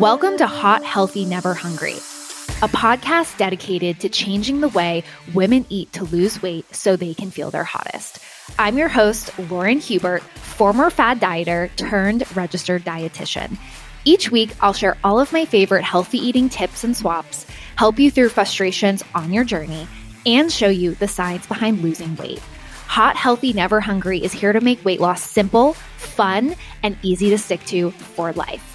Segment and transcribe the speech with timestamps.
[0.00, 5.92] Welcome to Hot, Healthy, Never Hungry, a podcast dedicated to changing the way women eat
[5.92, 8.18] to lose weight so they can feel their hottest.
[8.58, 13.58] I'm your host, Lauren Hubert, former fad dieter turned registered dietitian.
[14.06, 17.44] Each week, I'll share all of my favorite healthy eating tips and swaps,
[17.76, 19.86] help you through frustrations on your journey,
[20.24, 22.40] and show you the science behind losing weight.
[22.86, 27.36] Hot, Healthy, Never Hungry is here to make weight loss simple, fun, and easy to
[27.36, 28.69] stick to for life.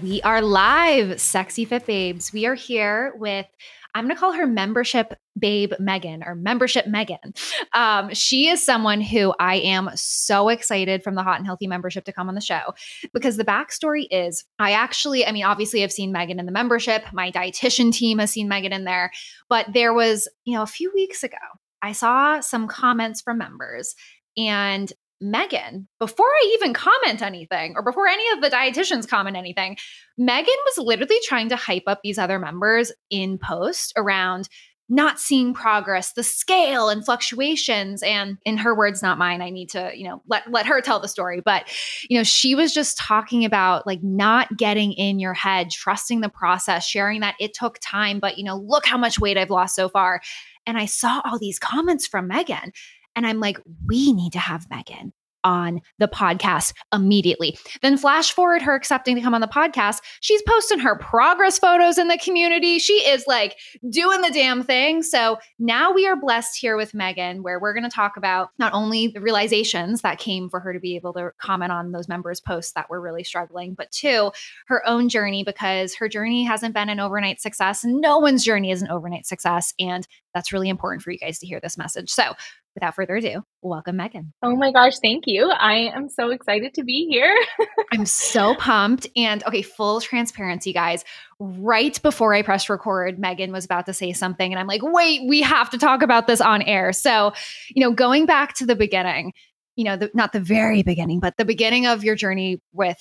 [0.00, 2.32] We are live, sexy fit babes.
[2.32, 3.46] We are here with
[3.94, 7.34] I'm going to call her membership babe Megan or membership Megan.
[7.74, 12.06] Um, she is someone who I am so excited from the Hot and Healthy membership
[12.06, 12.74] to come on the show
[13.12, 17.04] because the backstory is I actually, I mean, obviously, I've seen Megan in the membership.
[17.12, 19.10] My dietitian team has seen Megan in there,
[19.50, 21.36] but there was, you know, a few weeks ago,
[21.82, 23.94] I saw some comments from members
[24.36, 24.90] and
[25.22, 29.76] Megan, before I even comment anything or before any of the dietitians comment anything,
[30.18, 34.48] Megan was literally trying to hype up these other members in post around
[34.88, 38.02] not seeing progress, the scale and fluctuations.
[38.02, 41.00] And in her words, not mine, I need to, you know, let, let her tell
[41.00, 41.40] the story.
[41.42, 41.64] But,
[42.10, 46.28] you know, she was just talking about like not getting in your head, trusting the
[46.28, 49.76] process, sharing that it took time, but, you know, look how much weight I've lost
[49.76, 50.20] so far.
[50.66, 52.72] And I saw all these comments from Megan.
[53.16, 55.12] And I'm like, we need to have Megan
[55.44, 57.58] on the podcast immediately.
[57.82, 60.00] Then flash forward her accepting to come on the podcast.
[60.20, 62.78] She's posting her progress photos in the community.
[62.78, 63.58] She is like
[63.90, 65.02] doing the damn thing.
[65.02, 68.72] So now we are blessed here with Megan, where we're going to talk about not
[68.72, 72.40] only the realizations that came for her to be able to comment on those members'
[72.40, 74.30] posts that were really struggling, but two,
[74.66, 77.84] her own journey because her journey hasn't been an overnight success.
[77.84, 79.74] No one's journey is an overnight success.
[79.78, 82.10] And that's really important for you guys to hear this message.
[82.10, 82.34] So
[82.74, 84.32] without further ado, welcome Megan.
[84.42, 85.50] Oh my gosh, thank you.
[85.50, 87.34] I am so excited to be here.
[87.92, 89.06] I'm so pumped.
[89.16, 91.04] And okay, full transparency, guys.
[91.38, 94.52] Right before I pressed record, Megan was about to say something.
[94.52, 96.92] And I'm like, wait, we have to talk about this on air.
[96.92, 97.32] So,
[97.68, 99.32] you know, going back to the beginning,
[99.76, 102.98] you know, the, not the very beginning, but the beginning of your journey with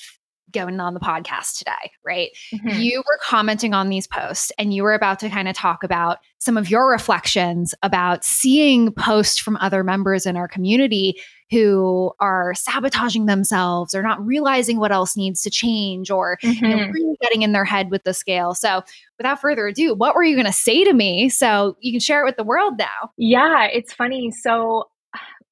[0.51, 2.29] going on the podcast today, right?
[2.53, 2.79] Mm-hmm.
[2.79, 6.19] You were commenting on these posts and you were about to kind of talk about
[6.39, 11.19] some of your reflections about seeing posts from other members in our community
[11.51, 16.65] who are sabotaging themselves or not realizing what else needs to change or mm-hmm.
[16.65, 16.91] you know, mm-hmm.
[16.91, 18.55] really getting in their head with the scale.
[18.55, 18.81] So,
[19.17, 22.21] without further ado, what were you going to say to me so you can share
[22.21, 23.11] it with the world now?
[23.17, 24.31] Yeah, it's funny.
[24.31, 24.85] So,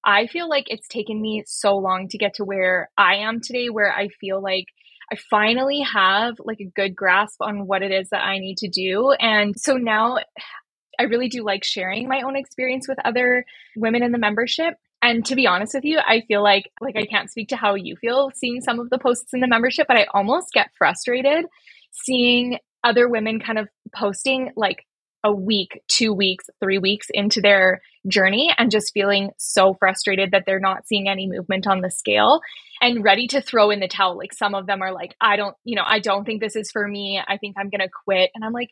[0.04, 3.70] I feel like it's taken me so long to get to where I am today,
[3.70, 4.66] where I feel like
[5.12, 8.70] I finally have like a good grasp on what it is that I need to
[8.70, 9.12] do.
[9.20, 10.18] And so now
[11.00, 14.76] I really do like sharing my own experience with other women in the membership.
[15.02, 17.76] And to be honest with you, I feel like like I can't speak to how
[17.76, 21.46] you feel seeing some of the posts in the membership, but I almost get frustrated
[21.92, 24.86] seeing other women kind of posting like
[25.24, 30.44] a week, two weeks, three weeks into their journey and just feeling so frustrated that
[30.46, 32.40] they're not seeing any movement on the scale
[32.82, 34.18] and ready to throw in the towel.
[34.18, 36.72] Like some of them are like, I don't, you know, I don't think this is
[36.72, 37.22] for me.
[37.26, 38.32] I think I'm going to quit.
[38.34, 38.70] And I'm like,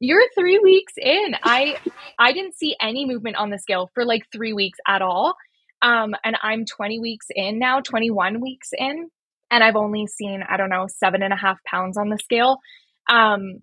[0.00, 1.34] you're 3 weeks in.
[1.42, 1.76] I
[2.18, 5.34] I didn't see any movement on the scale for like 3 weeks at all.
[5.82, 9.08] Um and I'm 20 weeks in now, 21 weeks in,
[9.50, 12.58] and I've only seen, I don't know, seven and a half pounds on the scale.
[13.10, 13.60] Um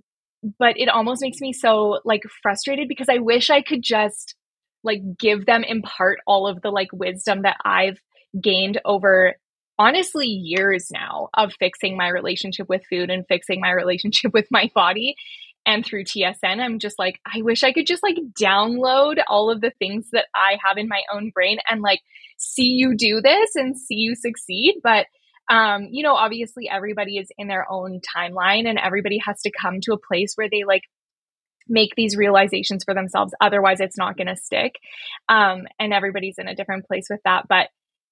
[0.60, 4.36] but it almost makes me so like frustrated because I wish I could just
[4.84, 8.00] like give them impart all of the like wisdom that I've
[8.42, 9.36] gained over
[9.78, 14.70] honestly years now of fixing my relationship with food and fixing my relationship with my
[14.76, 15.16] body.
[15.66, 19.62] And through TSN I'm just like I wish I could just like download all of
[19.62, 22.02] the things that I have in my own brain and like
[22.38, 24.76] see you do this and see you succeed.
[24.84, 25.08] But
[25.50, 29.80] um you know obviously everybody is in their own timeline and everybody has to come
[29.82, 30.84] to a place where they like
[31.68, 33.34] make these realizations for themselves.
[33.42, 34.76] Otherwise it's not going to stick.
[35.30, 37.48] Um and everybody's in a different place with that.
[37.50, 37.70] But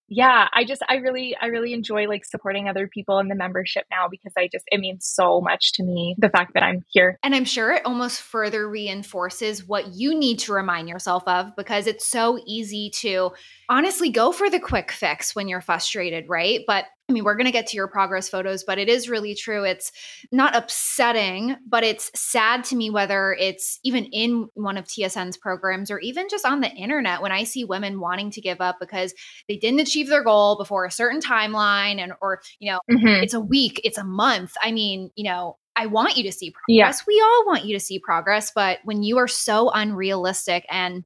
[0.09, 3.85] yeah i just i really i really enjoy like supporting other people in the membership
[3.89, 7.17] now because i just it means so much to me the fact that i'm here.
[7.23, 11.87] And i'm sure it almost further reinforces what you need to remind yourself of because
[11.87, 13.31] it's so easy to
[13.69, 16.61] honestly go for the quick fix when you're frustrated right?
[16.67, 19.35] But I mean, we're going to get to your progress photos, but it is really
[19.35, 19.63] true.
[19.63, 19.91] It's
[20.31, 25.91] not upsetting, but it's sad to me whether it's even in one of TSN's programs
[25.91, 29.13] or even just on the internet when I see women wanting to give up because
[29.47, 33.23] they didn't achieve their goal before a certain timeline and or, you know, mm-hmm.
[33.23, 34.55] it's a week, it's a month.
[34.59, 36.99] I mean, you know, I want you to see progress.
[36.99, 37.03] Yeah.
[37.07, 41.03] We all want you to see progress, but when you are so unrealistic and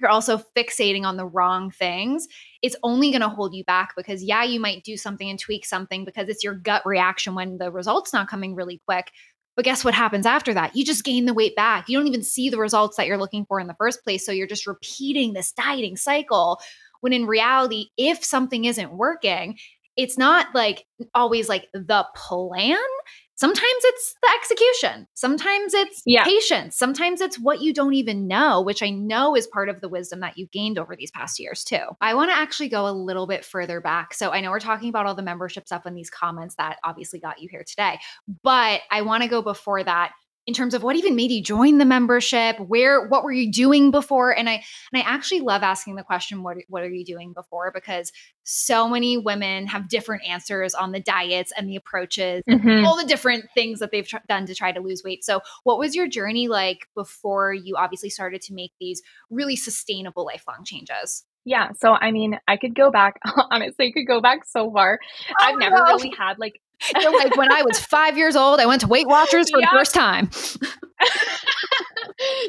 [0.00, 2.26] you're also fixating on the wrong things,
[2.62, 5.64] it's only going to hold you back because, yeah, you might do something and tweak
[5.64, 9.10] something because it's your gut reaction when the result's not coming really quick.
[9.56, 10.76] But guess what happens after that?
[10.76, 11.88] You just gain the weight back.
[11.88, 14.24] You don't even see the results that you're looking for in the first place.
[14.24, 16.60] So you're just repeating this dieting cycle.
[17.00, 19.58] When in reality, if something isn't working,
[19.96, 22.78] it's not like always like the plan
[23.38, 25.06] sometimes it's the execution.
[25.14, 26.24] Sometimes it's yeah.
[26.24, 26.76] patience.
[26.76, 30.20] Sometimes it's what you don't even know which i know is part of the wisdom
[30.20, 31.78] that you've gained over these past years too.
[32.00, 34.14] I want to actually go a little bit further back.
[34.14, 37.20] So i know we're talking about all the membership stuff in these comments that obviously
[37.20, 37.98] got you here today
[38.42, 40.12] but i want to go before that
[40.48, 43.90] in terms of what even made you join the membership where what were you doing
[43.90, 47.34] before and i and i actually love asking the question what what are you doing
[47.34, 48.10] before because
[48.44, 52.82] so many women have different answers on the diets and the approaches mm-hmm.
[52.82, 55.78] all the different things that they've tr- done to try to lose weight so what
[55.78, 61.24] was your journey like before you obviously started to make these really sustainable lifelong changes
[61.44, 61.70] yeah.
[61.80, 64.98] So, I mean, I could go back, honestly, I could go back so far.
[65.30, 68.66] Oh, I've never really had like so like when I was five years old, I
[68.66, 69.68] went to Weight Watchers for yeah.
[69.70, 70.24] the first time.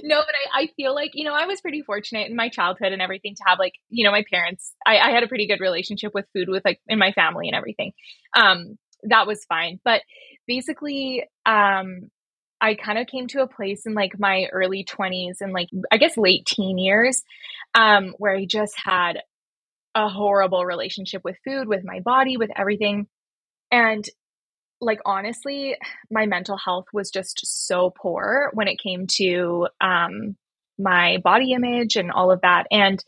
[0.03, 2.93] no, but I, I feel like, you know, I was pretty fortunate in my childhood
[2.93, 5.59] and everything to have like, you know, my parents, I, I had a pretty good
[5.59, 7.93] relationship with food with like in my family and everything.
[8.35, 9.79] Um, that was fine.
[9.83, 10.01] But
[10.47, 12.09] basically, um,
[12.61, 15.97] I kind of came to a place in like my early 20s and like I
[15.97, 17.23] guess late teen years
[17.73, 19.19] um where I just had
[19.95, 23.07] a horrible relationship with food, with my body, with everything.
[23.71, 24.05] And
[24.81, 25.75] like honestly,
[26.09, 30.35] my mental health was just so poor when it came to um,
[30.77, 32.65] my body image and all of that.
[32.71, 33.03] And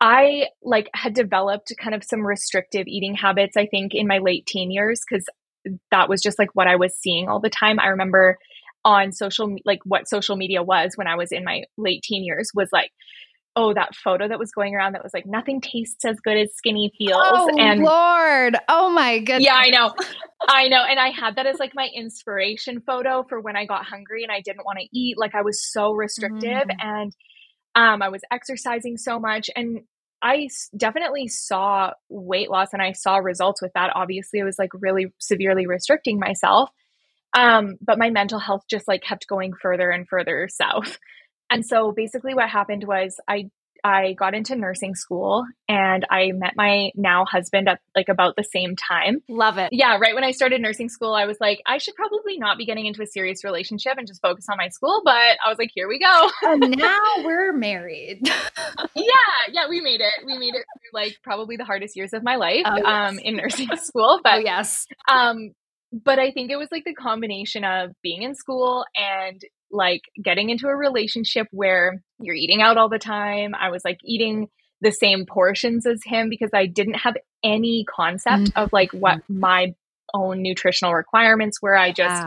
[0.00, 4.46] I like had developed kind of some restrictive eating habits, I think, in my late
[4.46, 5.26] teen years, because
[5.90, 7.78] that was just like what I was seeing all the time.
[7.80, 8.38] I remember
[8.84, 12.50] on social, like what social media was when I was in my late teen years
[12.54, 12.92] was like
[13.58, 16.54] oh that photo that was going around that was like nothing tastes as good as
[16.54, 19.92] skinny feels oh, and lord oh my goodness yeah i know
[20.48, 23.84] i know and i had that as like my inspiration photo for when i got
[23.84, 26.76] hungry and i didn't want to eat like i was so restrictive mm.
[26.80, 27.16] and
[27.74, 29.80] um i was exercising so much and
[30.20, 33.92] I definitely saw weight loss and I saw results with that.
[33.94, 36.70] Obviously, I was like really severely restricting myself.
[37.36, 40.98] Um, but my mental health just like kept going further and further south.
[41.50, 43.50] And so basically what happened was I
[43.84, 48.44] I got into nursing school and I met my now husband at like about the
[48.44, 49.22] same time.
[49.28, 49.70] Love it.
[49.72, 52.66] Yeah, right when I started nursing school, I was like, I should probably not be
[52.66, 55.02] getting into a serious relationship and just focus on my school.
[55.04, 56.30] But I was like, here we go.
[56.42, 58.20] and now we're married.
[58.94, 59.12] yeah,
[59.52, 60.26] yeah, we made it.
[60.26, 62.84] We made it through like probably the hardest years of my life oh, yes.
[62.86, 64.20] um, in nursing school.
[64.22, 64.86] But oh, yes.
[65.10, 65.52] Um,
[65.92, 70.50] but I think it was like the combination of being in school and like getting
[70.50, 73.54] into a relationship where you're eating out all the time.
[73.54, 74.48] I was like eating
[74.80, 78.58] the same portions as him because I didn't have any concept mm-hmm.
[78.58, 79.74] of like what my
[80.14, 81.76] own nutritional requirements were.
[81.76, 82.24] I just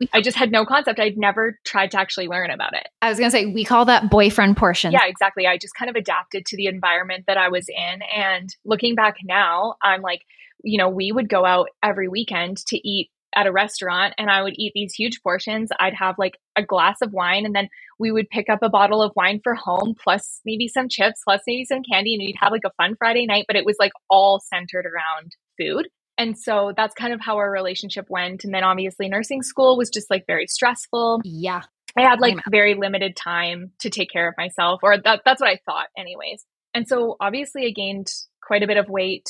[0.00, 1.00] we, I just had no concept.
[1.00, 2.88] I'd never tried to actually learn about it.
[3.02, 4.92] I was going to say, we call that boyfriend portion.
[4.92, 5.46] Yeah, exactly.
[5.46, 8.02] I just kind of adapted to the environment that I was in.
[8.14, 10.22] And looking back now, I'm like,
[10.62, 14.42] you know, we would go out every weekend to eat at a restaurant and I
[14.42, 15.70] would eat these huge portions.
[15.78, 19.00] I'd have like a glass of wine and then we would pick up a bottle
[19.00, 22.50] of wine for home plus maybe some chips plus maybe some candy and we'd have
[22.50, 25.88] like a fun Friday night, but it was like all centered around food.
[26.18, 28.42] And so that's kind of how our relationship went.
[28.42, 31.20] And then obviously nursing school was just like very stressful.
[31.22, 31.62] Yeah.
[31.96, 35.50] I had like very limited time to take care of myself, or that, that's what
[35.50, 36.44] I thought, anyways.
[36.74, 38.08] And so obviously I gained
[38.48, 39.28] quite a bit of weight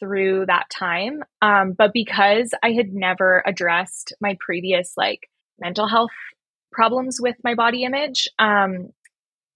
[0.00, 1.22] through that time.
[1.40, 5.30] Um, but because I had never addressed my previous like
[5.60, 6.10] mental health
[6.72, 8.88] problems with my body image, um,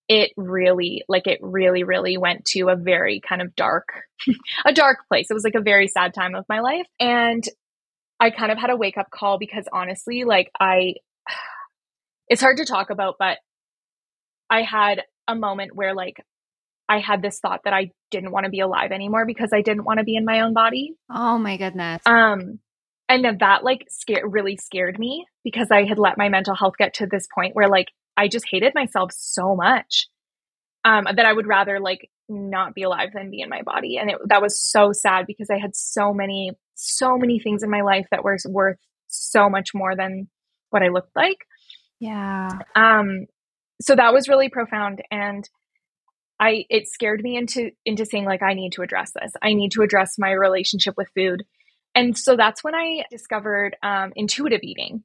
[0.09, 3.89] it really, like, it really, really went to a very kind of dark,
[4.65, 5.27] a dark place.
[5.29, 6.87] It was like a very sad time of my life.
[7.01, 7.43] And
[8.21, 10.95] I kind of had a wake up call because honestly, like, I,
[12.29, 13.39] it's hard to talk about, but
[14.49, 16.25] I had a moment where like
[16.91, 19.85] I had this thought that I didn't want to be alive anymore because I didn't
[19.85, 20.97] want to be in my own body.
[21.09, 22.03] Oh my goodness.
[22.05, 22.59] Um
[23.09, 26.95] and that like scared really scared me because I had let my mental health get
[26.95, 30.09] to this point where like I just hated myself so much
[30.85, 34.11] um that I would rather like not be alive than be in my body and
[34.11, 37.83] it, that was so sad because I had so many so many things in my
[37.83, 40.29] life that were worth so much more than
[40.71, 41.39] what I looked like.
[42.01, 42.49] Yeah.
[42.75, 43.27] Um
[43.81, 45.49] so that was really profound and
[46.41, 49.33] I it scared me into into saying like I need to address this.
[49.43, 51.45] I need to address my relationship with food.
[51.95, 55.03] And so that's when I discovered um, intuitive eating.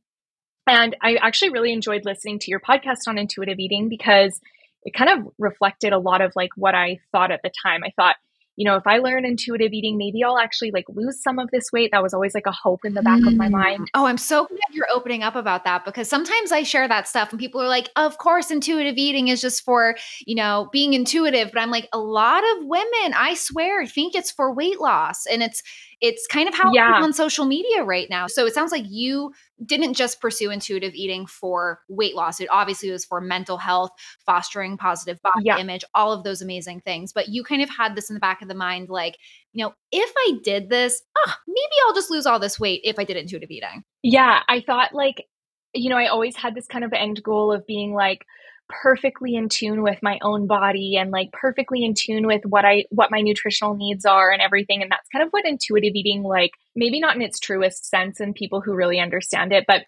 [0.67, 4.39] And I actually really enjoyed listening to your podcast on intuitive eating because
[4.83, 7.83] it kind of reflected a lot of like what I thought at the time.
[7.83, 8.15] I thought,
[8.55, 11.71] you know, if I learn intuitive eating, maybe I'll actually like lose some of this
[11.73, 11.89] weight.
[11.91, 13.27] That was always like a hope in the back mm.
[13.27, 13.81] of my mind.
[13.81, 13.87] Mm.
[13.93, 17.31] Oh, I'm so glad you're opening up about that because sometimes I share that stuff
[17.31, 19.95] and people are like, of course, intuitive eating is just for,
[20.25, 21.51] you know, being intuitive.
[21.51, 25.25] But I'm like, a lot of women, I swear, think it's for weight loss.
[25.25, 25.61] And it's,
[26.01, 27.01] it's kind of how yeah.
[27.01, 28.27] on social media right now.
[28.27, 29.31] So it sounds like you
[29.65, 32.39] didn't just pursue intuitive eating for weight loss.
[32.39, 33.91] It obviously was for mental health,
[34.25, 35.57] fostering positive body yeah.
[35.57, 37.13] image, all of those amazing things.
[37.13, 39.17] But you kind of had this in the back of the mind like,
[39.53, 42.99] you know, if I did this, oh, maybe I'll just lose all this weight if
[42.99, 43.83] I did intuitive eating.
[44.03, 44.41] Yeah.
[44.47, 45.25] I thought like,
[45.73, 48.25] you know, I always had this kind of end goal of being like,
[48.69, 52.85] perfectly in tune with my own body and like perfectly in tune with what I
[52.89, 54.81] what my nutritional needs are and everything.
[54.81, 58.33] And that's kind of what intuitive eating like maybe not in its truest sense and
[58.33, 59.83] people who really understand it but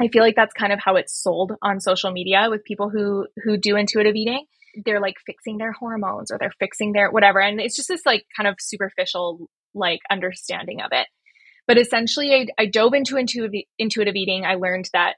[0.00, 3.26] I feel like that's kind of how it's sold on social media with people who
[3.42, 4.44] who do intuitive eating.
[4.84, 7.40] They're like fixing their hormones or they're fixing their whatever.
[7.40, 11.08] And it's just this like kind of superficial like understanding of it.
[11.66, 14.44] But essentially I, I dove into intuitive, intuitive eating.
[14.44, 15.14] I learned that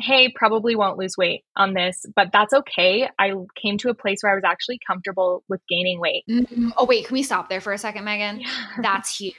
[0.00, 3.08] hey, probably won't lose weight on this, but that's okay.
[3.18, 6.24] I came to a place where I was actually comfortable with gaining weight.
[6.30, 6.70] Mm-hmm.
[6.76, 8.40] Oh, wait, can we stop there for a second, Megan?
[8.40, 8.66] Yeah.
[8.82, 9.34] That's huge.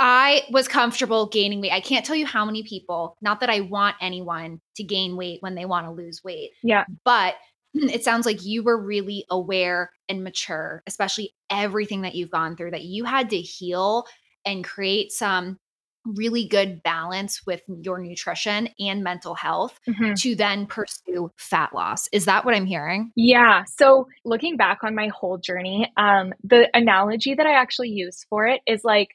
[0.00, 1.72] I was comfortable gaining weight.
[1.72, 5.42] I can't tell you how many people, not that I want anyone to gain weight
[5.42, 6.50] when they want to lose weight.
[6.62, 6.84] Yeah.
[7.04, 7.34] But
[7.74, 12.72] it sounds like you were really aware and mature, especially everything that you've gone through,
[12.72, 14.06] that you had to heal
[14.44, 15.58] and create some
[16.16, 20.14] really good balance with your nutrition and mental health mm-hmm.
[20.14, 22.08] to then pursue fat loss.
[22.12, 23.12] Is that what I'm hearing?
[23.16, 23.64] Yeah.
[23.76, 28.46] So looking back on my whole journey, um, the analogy that I actually use for
[28.46, 29.08] it is like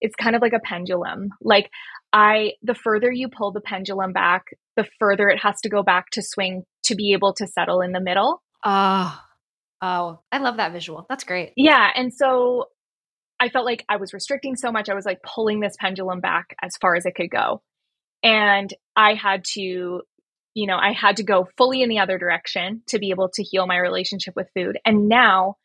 [0.00, 1.30] it's kind of like a pendulum.
[1.40, 1.70] Like
[2.12, 6.10] I the further you pull the pendulum back, the further it has to go back
[6.12, 8.42] to swing to be able to settle in the middle.
[8.64, 9.20] Oh.
[9.82, 11.06] Oh, I love that visual.
[11.08, 11.52] That's great.
[11.56, 11.88] Yeah.
[11.94, 12.66] And so
[13.40, 14.88] I felt like I was restricting so much.
[14.88, 17.62] I was like pulling this pendulum back as far as it could go.
[18.22, 20.02] And I had to,
[20.54, 23.42] you know, I had to go fully in the other direction to be able to
[23.42, 24.78] heal my relationship with food.
[24.84, 25.56] And now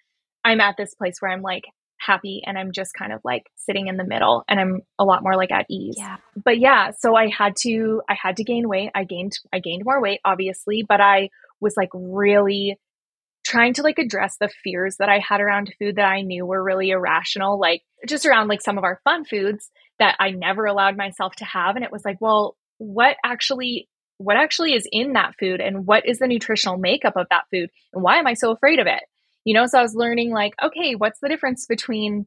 [0.43, 1.65] I'm at this place where I'm like
[1.97, 5.23] happy and I'm just kind of like sitting in the middle and I'm a lot
[5.23, 5.95] more like at ease.
[5.97, 6.17] Yeah.
[6.41, 8.91] But yeah, so I had to I had to gain weight.
[8.95, 11.29] I gained I gained more weight obviously, but I
[11.59, 12.77] was like really
[13.55, 16.61] trying to like address the fears that I had around food that I knew were
[16.61, 20.97] really irrational, like just around like some of our fun foods that I never allowed
[20.97, 21.77] myself to have.
[21.77, 26.05] And it was like, well, what actually what actually is in that food and what
[26.05, 29.03] is the nutritional makeup of that food and why am I so afraid of it?
[29.45, 32.25] You know, so I was learning like, okay, what's the difference between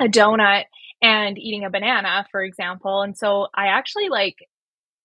[0.00, 0.64] a donut
[1.02, 3.02] and eating a banana, for example?
[3.02, 4.36] And so I actually like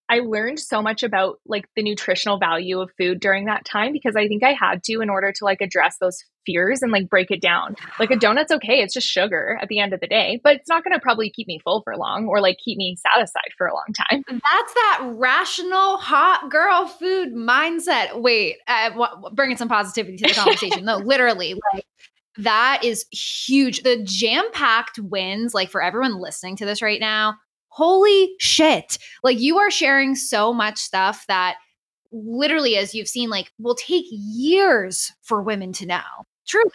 [0.10, 4.16] I learned so much about like the nutritional value of food during that time because
[4.16, 7.32] I think I had to in order to like address those fears and like break
[7.32, 7.76] it down.
[8.00, 10.70] Like a donut's okay, it's just sugar at the end of the day, but it's
[10.70, 13.66] not going to probably keep me full for long or like keep me satisfied for
[13.66, 14.24] a long time.
[14.28, 18.22] That's that rational hot girl food mindset.
[18.22, 20.86] Wait, uh, w- bringing some positivity to the conversation.
[20.86, 21.86] no, literally, like
[22.38, 23.82] that is huge.
[23.82, 27.36] The jam packed wins, like for everyone listening to this right now
[27.76, 28.98] holy shit.
[29.22, 31.56] Like you are sharing so much stuff that
[32.14, 36.02] literally, as you've seen, like will take years for women to know.
[36.48, 36.70] Truly.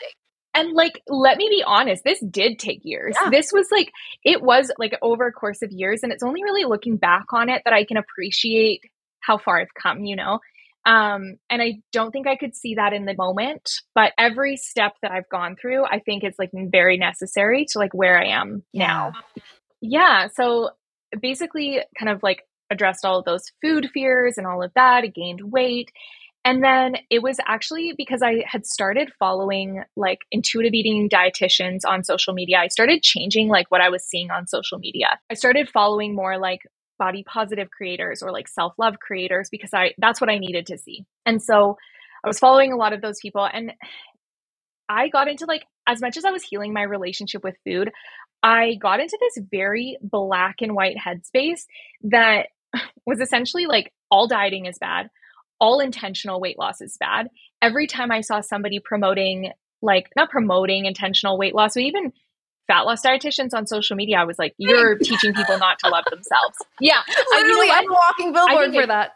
[0.52, 3.16] And like, let me be honest, this did take years.
[3.22, 3.30] Yeah.
[3.30, 3.92] This was like,
[4.24, 6.00] it was like over a course of years.
[6.02, 8.80] And it's only really looking back on it that I can appreciate
[9.20, 10.40] how far I've come, you know?
[10.84, 14.92] Um, and I don't think I could see that in the moment, but every step
[15.00, 18.64] that I've gone through, I think it's like very necessary to like where I am
[18.72, 18.86] yeah.
[18.86, 19.12] now.
[19.80, 20.28] Yeah.
[20.34, 20.70] So
[21.20, 25.02] basically kind of like addressed all of those food fears and all of that.
[25.14, 25.90] Gained weight.
[26.44, 32.02] And then it was actually because I had started following like intuitive eating dietitians on
[32.02, 32.58] social media.
[32.58, 35.18] I started changing like what I was seeing on social media.
[35.30, 36.60] I started following more like
[36.98, 41.04] body positive creators or like self-love creators because I that's what I needed to see.
[41.26, 41.76] And so
[42.24, 43.72] I was following a lot of those people and
[44.88, 47.90] I got into like as much as I was healing my relationship with food,
[48.42, 51.62] I got into this very black and white headspace
[52.04, 52.48] that
[53.06, 55.10] was essentially like all dieting is bad,
[55.60, 57.28] all intentional weight loss is bad.
[57.62, 62.12] Every time I saw somebody promoting, like, not promoting intentional weight loss, but even
[62.66, 66.04] fat loss dietitians on social media, I was like, you're teaching people not to love
[66.10, 66.56] themselves.
[66.80, 67.00] Yeah.
[67.32, 69.10] Literally, I, am walking billboard for it, that.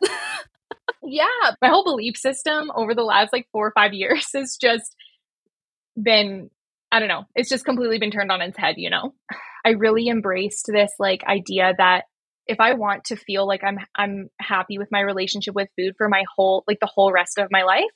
[1.02, 1.26] yeah.
[1.62, 4.94] My whole belief system over the last like four or five years has just
[6.00, 6.50] been
[6.94, 7.24] I don't know.
[7.34, 9.14] It's just completely been turned on its head, you know.
[9.66, 12.04] I really embraced this like idea that
[12.46, 16.08] if I want to feel like I'm I'm happy with my relationship with food for
[16.08, 17.90] my whole like the whole rest of my life,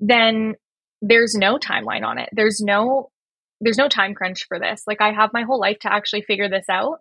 [0.00, 0.54] then
[1.00, 2.28] there's no timeline on it.
[2.32, 3.08] There's no
[3.62, 4.82] there's no time crunch for this.
[4.86, 6.98] Like I have my whole life to actually figure this out.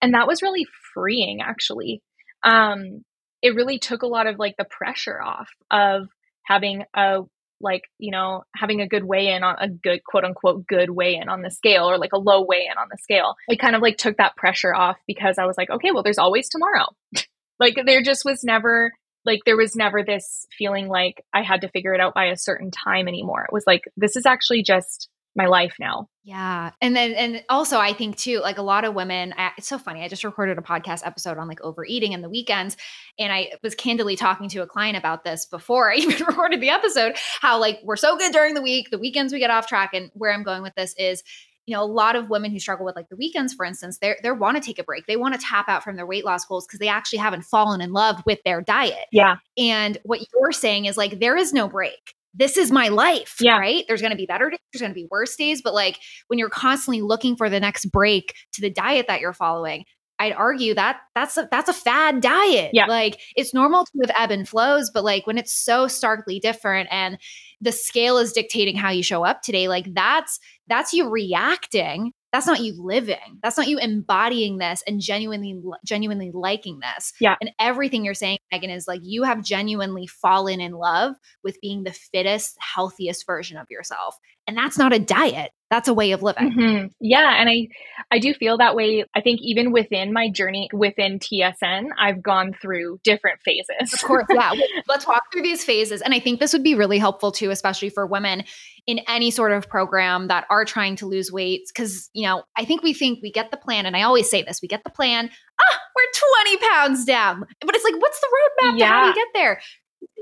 [0.00, 2.00] And that was really freeing actually.
[2.44, 3.04] Um
[3.42, 6.08] it really took a lot of like the pressure off of
[6.46, 7.24] having a
[7.64, 11.16] like you know having a good weigh in on a good quote unquote good weigh
[11.16, 13.34] in on the scale or like a low weigh in on the scale.
[13.48, 16.18] It kind of like took that pressure off because i was like okay well there's
[16.18, 16.86] always tomorrow.
[17.60, 18.90] Like there just was never
[19.24, 22.36] like there was never this feeling like i had to figure it out by a
[22.36, 23.44] certain time anymore.
[23.44, 26.08] It was like this is actually just my life now.
[26.24, 26.70] Yeah.
[26.80, 29.78] And then, and also, I think too, like a lot of women, I, it's so
[29.78, 30.02] funny.
[30.02, 32.78] I just recorded a podcast episode on like overeating in the weekends.
[33.18, 36.70] And I was candidly talking to a client about this before I even recorded the
[36.70, 39.90] episode how like we're so good during the week, the weekends we get off track.
[39.92, 41.22] And where I'm going with this is,
[41.66, 44.16] you know, a lot of women who struggle with like the weekends, for instance, they
[44.22, 45.06] they want to take a break.
[45.06, 47.82] They want to tap out from their weight loss goals because they actually haven't fallen
[47.82, 49.06] in love with their diet.
[49.12, 49.36] Yeah.
[49.58, 53.58] And what you're saying is like there is no break this is my life, yeah.
[53.58, 53.84] right?
[53.86, 56.38] There's going to be better days, there's going to be worse days, but like when
[56.38, 59.84] you're constantly looking for the next break to the diet that you're following,
[60.18, 62.70] I'd argue that that's a, that's a fad diet.
[62.72, 62.86] Yeah.
[62.86, 66.88] Like it's normal to have ebb and flows, but like when it's so starkly different
[66.90, 67.18] and
[67.60, 70.38] the scale is dictating how you show up today, like that's
[70.68, 73.38] that's you reacting that's not you living.
[73.44, 77.12] That's not you embodying this and genuinely genuinely liking this.
[77.20, 77.36] Yeah.
[77.40, 81.14] And everything you're saying megan is like you have genuinely fallen in love
[81.44, 84.16] with being the fittest healthiest version of yourself.
[84.48, 86.52] And that's not a diet that's a way of living.
[86.52, 86.86] Mm-hmm.
[87.00, 87.66] yeah and i
[88.12, 89.04] i do feel that way.
[89.14, 93.92] I think even within my journey within tsn i've gone through different phases.
[93.92, 94.52] Of course yeah.
[94.88, 97.90] Let's walk through these phases and i think this would be really helpful too especially
[97.90, 98.44] for women
[98.86, 102.64] in any sort of program that are trying to lose weight because you know i
[102.64, 104.90] think we think we get the plan and i always say this we get the
[104.90, 105.28] plan
[105.60, 106.02] ah we're
[106.44, 107.44] 20 pounds down.
[107.60, 108.88] But it's like what's the roadmap yeah.
[108.88, 109.60] to how we get there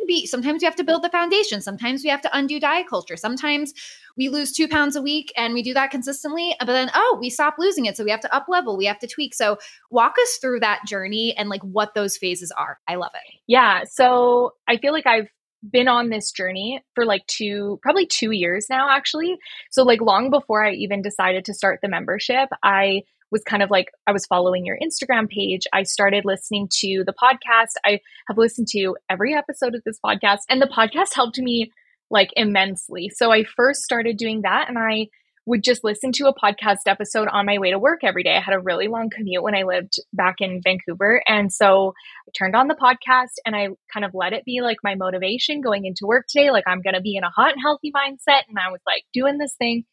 [0.06, 0.26] be.
[0.26, 1.60] Sometimes we have to build the foundation.
[1.60, 3.16] Sometimes we have to undo diet culture.
[3.16, 3.72] Sometimes
[4.16, 7.18] we lose two pounds a week and we do that consistently uh, but then oh
[7.20, 7.96] we stop losing it.
[7.96, 8.76] So we have to up level.
[8.76, 9.34] We have to tweak.
[9.34, 9.58] So
[9.90, 12.78] walk us through that journey and like what those phases are.
[12.86, 13.40] I love it.
[13.46, 13.84] Yeah.
[13.84, 15.28] So i feel like i've
[15.70, 19.36] been on this journey for like two, probably two years now, actually.
[19.70, 23.70] So, like, long before I even decided to start the membership, I was kind of
[23.70, 25.62] like, I was following your Instagram page.
[25.72, 27.72] I started listening to the podcast.
[27.84, 31.72] I have listened to every episode of this podcast, and the podcast helped me
[32.10, 33.10] like immensely.
[33.12, 35.08] So, I first started doing that, and I
[35.44, 38.36] would just listen to a podcast episode on my way to work every day.
[38.36, 41.20] I had a really long commute when I lived back in Vancouver.
[41.26, 41.94] And so
[42.28, 45.60] I turned on the podcast and I kind of let it be like my motivation
[45.60, 46.52] going into work today.
[46.52, 48.42] Like, I'm going to be in a hot and healthy mindset.
[48.48, 49.84] And I was like doing this thing.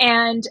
[0.00, 0.42] And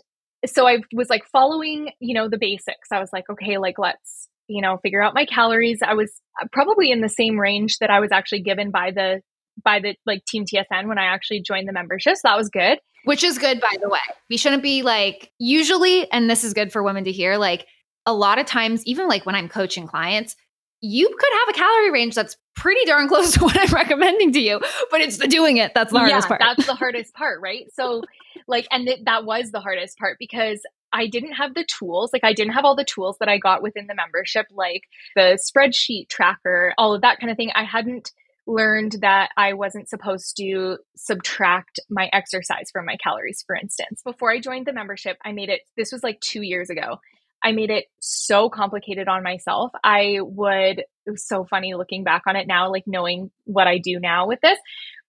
[0.45, 2.91] so I was like following, you know, the basics.
[2.91, 5.79] I was like, okay, like, let's, you know, figure out my calories.
[5.81, 9.21] I was uh, probably in the same range that I was actually given by the
[9.63, 12.15] by the like team TSN when I actually joined the membership.
[12.15, 12.79] So that was good.
[13.05, 13.99] Which is good, by the way.
[14.29, 17.67] We shouldn't be like, usually, and this is good for women to hear, like
[18.05, 20.35] a lot of times, even like when I'm coaching clients,
[20.83, 24.39] you could have a calorie range that's pretty darn close to what I'm recommending to
[24.39, 24.59] you,
[24.91, 26.41] but it's the doing it that's the yeah, hardest part.
[26.41, 27.65] That's the hardest part, right?
[27.73, 28.03] So,
[28.47, 32.11] like, and th- that was the hardest part because I didn't have the tools.
[32.11, 34.83] Like, I didn't have all the tools that I got within the membership, like
[35.15, 37.51] the spreadsheet tracker, all of that kind of thing.
[37.55, 38.11] I hadn't
[38.45, 44.01] learned that I wasn't supposed to subtract my exercise from my calories, for instance.
[44.03, 46.99] Before I joined the membership, I made it, this was like two years ago.
[47.43, 49.71] I made it so complicated on myself.
[49.83, 53.79] I would, it was so funny looking back on it now, like knowing what I
[53.79, 54.57] do now with this.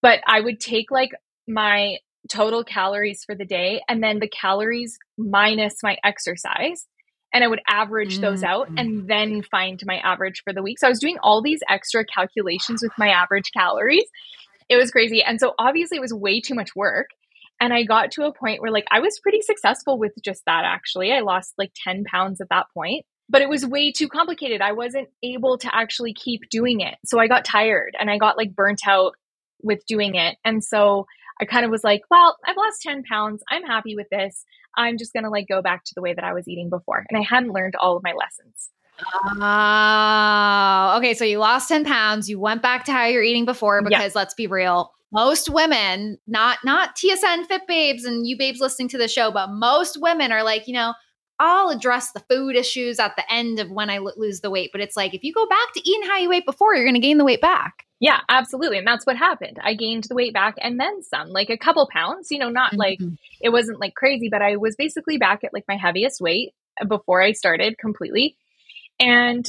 [0.02, 1.10] But I would take like
[1.46, 6.86] my total calories for the day and then the calories minus my exercise
[7.34, 8.46] and I would average those mm-hmm.
[8.46, 10.78] out and then find my average for the week.
[10.78, 14.04] So I was doing all these extra calculations with my average calories.
[14.68, 15.22] It was crazy.
[15.22, 17.08] And so obviously it was way too much work.
[17.60, 20.64] And I got to a point where like I was pretty successful with just that
[20.64, 21.12] actually.
[21.12, 24.60] I lost like 10 pounds at that point, but it was way too complicated.
[24.60, 26.96] I wasn't able to actually keep doing it.
[27.04, 29.14] So I got tired and I got like burnt out
[29.62, 30.36] with doing it.
[30.44, 31.06] And so
[31.40, 33.42] I kind of was like, well, I've lost 10 pounds.
[33.48, 34.44] I'm happy with this.
[34.76, 37.04] I'm just going to like go back to the way that I was eating before.
[37.08, 38.70] And I hadn't learned all of my lessons.
[39.40, 41.14] Oh, okay.
[41.14, 42.28] So you lost 10 pounds.
[42.28, 44.92] You went back to how you're eating before because let's be real.
[45.14, 49.48] Most women, not not TSN fit babes and you babes listening to the show, but
[49.48, 50.92] most women are like, you know,
[51.38, 54.70] I'll address the food issues at the end of when I lose the weight.
[54.72, 56.94] But it's like if you go back to eating how you ate before, you're going
[56.94, 57.86] to gain the weight back.
[58.00, 58.78] Yeah, absolutely.
[58.78, 59.58] And that's what happened.
[59.62, 62.72] I gained the weight back and then some, like a couple pounds, you know, not
[62.72, 62.80] mm-hmm.
[62.80, 62.98] like
[63.40, 66.54] it wasn't like crazy, but I was basically back at like my heaviest weight
[66.88, 68.36] before I started completely.
[69.00, 69.48] And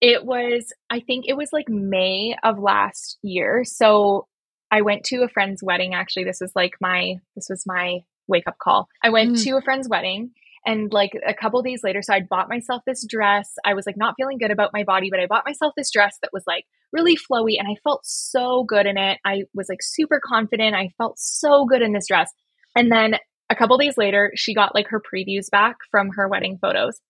[0.00, 3.64] it was, I think it was like May of last year.
[3.64, 4.26] So
[4.74, 5.94] I went to a friend's wedding.
[5.94, 8.88] Actually, this was like my this was my wake up call.
[9.04, 9.44] I went mm.
[9.44, 10.32] to a friend's wedding
[10.66, 13.54] and like a couple days later, so I bought myself this dress.
[13.64, 16.18] I was like not feeling good about my body, but I bought myself this dress
[16.22, 19.18] that was like really flowy and I felt so good in it.
[19.24, 20.74] I was like super confident.
[20.74, 22.32] I felt so good in this dress.
[22.74, 23.14] And then
[23.50, 27.00] a couple days later, she got like her previews back from her wedding photos.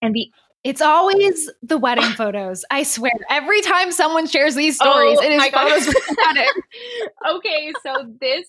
[0.00, 0.30] And the
[0.62, 2.64] it's always the wedding photos.
[2.70, 3.12] I swear.
[3.30, 6.52] Every time someone shares these stories, oh, it is photos the wedding.
[7.36, 8.46] okay, so this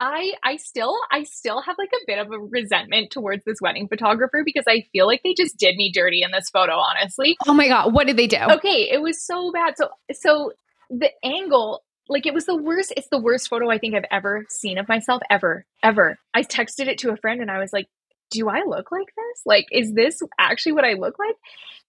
[0.00, 3.88] I I still I still have like a bit of a resentment towards this wedding
[3.88, 7.36] photographer because I feel like they just did me dirty in this photo, honestly.
[7.46, 8.38] Oh my god, what did they do?
[8.38, 9.74] Okay, it was so bad.
[9.76, 10.52] So so
[10.90, 14.44] the angle like it was the worst it's the worst photo I think I've ever
[14.50, 16.18] seen of myself ever ever.
[16.34, 17.86] I texted it to a friend and I was like,
[18.30, 19.42] "Do I look like this?
[19.46, 21.36] Like is this actually what I look like?"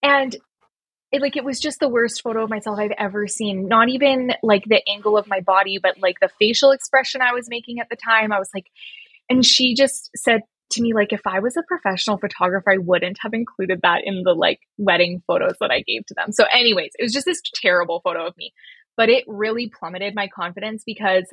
[0.04, 0.36] And
[1.12, 3.68] it, like it was just the worst photo of myself I've ever seen.
[3.68, 7.50] Not even like the angle of my body, but like the facial expression I was
[7.50, 8.32] making at the time.
[8.32, 8.68] I was like,
[9.30, 13.18] and she just said to me, like, if I was a professional photographer, I wouldn't
[13.22, 16.32] have included that in the like wedding photos that I gave to them.
[16.32, 18.54] So, anyways, it was just this terrible photo of me,
[18.98, 21.26] but it really plummeted my confidence because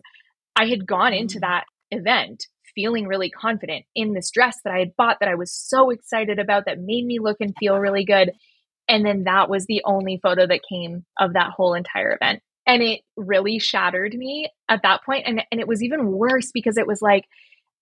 [0.55, 1.43] I had gone into mm.
[1.43, 5.53] that event feeling really confident in this dress that I had bought that I was
[5.53, 8.33] so excited about that made me look and feel really good.
[8.89, 12.43] And then that was the only photo that came of that whole entire event.
[12.67, 15.25] And it really shattered me at that point.
[15.27, 17.25] And, and it was even worse because it was like,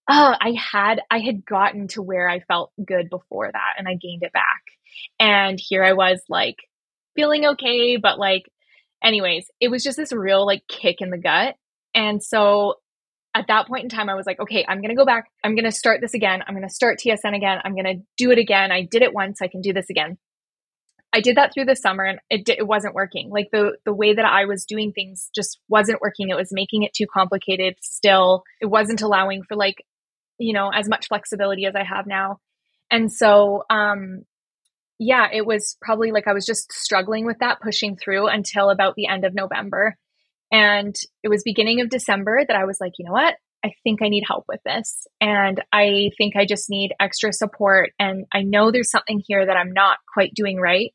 [0.08, 3.94] oh, I had I had gotten to where I felt good before that and I
[3.94, 4.62] gained it back.
[5.18, 6.56] And here I was like
[7.14, 8.50] feeling okay, but like
[9.02, 11.56] anyways, it was just this real like kick in the gut.
[11.94, 12.74] And so
[13.34, 15.30] at that point in time, I was like, okay, I'm going to go back.
[15.44, 16.42] I'm going to start this again.
[16.46, 17.58] I'm going to start TSN again.
[17.64, 18.72] I'm going to do it again.
[18.72, 19.40] I did it once.
[19.40, 20.18] I can do this again.
[21.12, 23.30] I did that through the summer and it it wasn't working.
[23.30, 26.28] Like the the way that I was doing things just wasn't working.
[26.28, 28.44] It was making it too complicated still.
[28.60, 29.84] It wasn't allowing for like,
[30.38, 32.38] you know, as much flexibility as I have now.
[32.90, 34.22] And so um
[34.98, 38.94] yeah, it was probably like I was just struggling with that pushing through until about
[38.94, 39.96] the end of November.
[40.52, 43.34] And it was beginning of December that I was like, you know what?
[43.64, 45.06] I think I need help with this.
[45.20, 47.90] And I think I just need extra support.
[47.98, 50.92] And I know there's something here that I'm not quite doing right.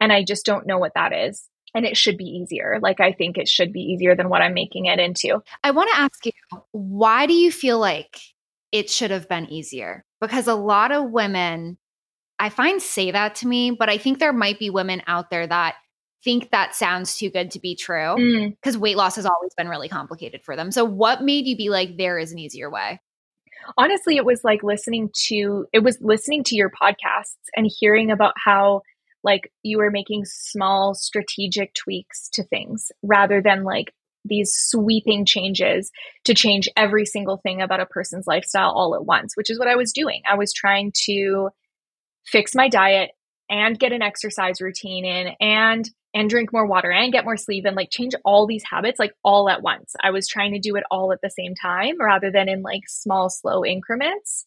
[0.00, 1.48] And I just don't know what that is.
[1.74, 2.78] And it should be easier.
[2.82, 5.42] Like, I think it should be easier than what I'm making it into.
[5.62, 6.32] I want to ask you,
[6.72, 8.18] why do you feel like
[8.72, 10.04] it should have been easier?
[10.20, 11.78] Because a lot of women,
[12.38, 15.46] I find, say that to me, but I think there might be women out there
[15.46, 15.76] that
[16.24, 18.14] think that sounds too good to be true
[18.50, 18.80] because mm.
[18.80, 20.70] weight loss has always been really complicated for them.
[20.70, 23.00] So, what made you be like, there is an easier way?
[23.76, 28.34] Honestly, it was like listening to it was listening to your podcasts and hearing about
[28.42, 28.82] how
[29.24, 33.92] like you were making small strategic tweaks to things rather than like
[34.24, 35.90] these sweeping changes
[36.24, 39.68] to change every single thing about a person's lifestyle all at once, which is what
[39.68, 40.22] I was doing.
[40.28, 41.50] I was trying to
[42.24, 43.10] fix my diet
[43.52, 47.64] and get an exercise routine in and and drink more water and get more sleep
[47.66, 49.94] and like change all these habits like all at once.
[50.02, 52.82] I was trying to do it all at the same time rather than in like
[52.88, 54.46] small slow increments.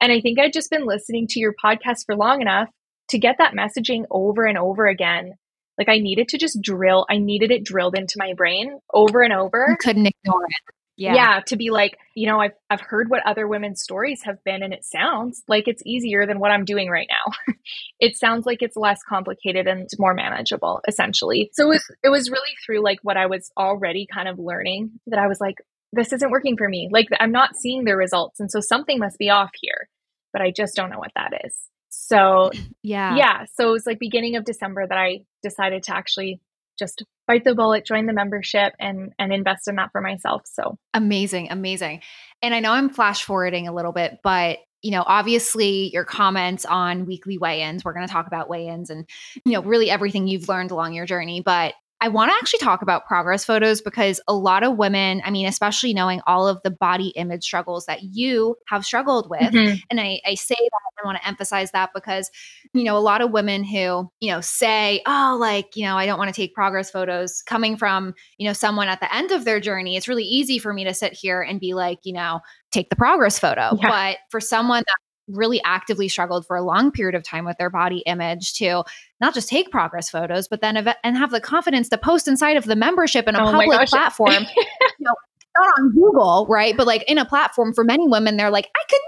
[0.00, 2.68] And I think I'd just been listening to your podcast for long enough
[3.08, 5.34] to get that messaging over and over again,
[5.76, 9.32] like I needed to just drill, I needed it drilled into my brain over and
[9.32, 9.66] over.
[9.70, 10.74] You couldn't ignore it.
[10.98, 11.14] Yeah.
[11.14, 11.40] yeah.
[11.46, 14.74] to be like, you know, I've I've heard what other women's stories have been and
[14.74, 17.54] it sounds like it's easier than what I'm doing right now.
[18.00, 21.50] it sounds like it's less complicated and more manageable essentially.
[21.52, 24.90] So it was it was really through like what I was already kind of learning
[25.06, 25.58] that I was like
[25.92, 26.88] this isn't working for me.
[26.92, 29.88] Like I'm not seeing the results and so something must be off here,
[30.32, 31.54] but I just don't know what that is.
[31.90, 32.50] So,
[32.82, 33.16] yeah.
[33.16, 33.44] Yeah.
[33.54, 36.40] So it was like beginning of December that I decided to actually
[36.78, 40.42] just bite the bullet, join the membership and and invest in that for myself.
[40.46, 42.02] So, amazing, amazing.
[42.42, 46.64] And I know I'm flash forwarding a little bit, but you know, obviously your comments
[46.64, 49.08] on weekly weigh-ins, we're going to talk about weigh-ins and
[49.44, 52.80] you know, really everything you've learned along your journey, but I want to actually talk
[52.80, 56.70] about progress photos because a lot of women, I mean, especially knowing all of the
[56.70, 59.52] body image struggles that you have struggled with.
[59.52, 59.76] Mm-hmm.
[59.90, 62.30] And I, I say that I want to emphasize that because,
[62.72, 66.06] you know, a lot of women who, you know, say, oh, like, you know, I
[66.06, 69.44] don't want to take progress photos coming from, you know, someone at the end of
[69.44, 69.96] their journey.
[69.96, 72.96] It's really easy for me to sit here and be like, you know, take the
[72.96, 73.76] progress photo.
[73.80, 73.88] Yeah.
[73.88, 74.96] But for someone that
[75.28, 78.84] really actively struggled for a long period of time with their body image to
[79.20, 82.56] not just take progress photos, but then ev- and have the confidence to post inside
[82.56, 84.32] of the membership in a oh public platform.
[84.56, 84.64] you
[85.00, 85.14] know,
[85.56, 86.76] not on Google, right?
[86.76, 89.00] But like in a platform for many women, they're like, I could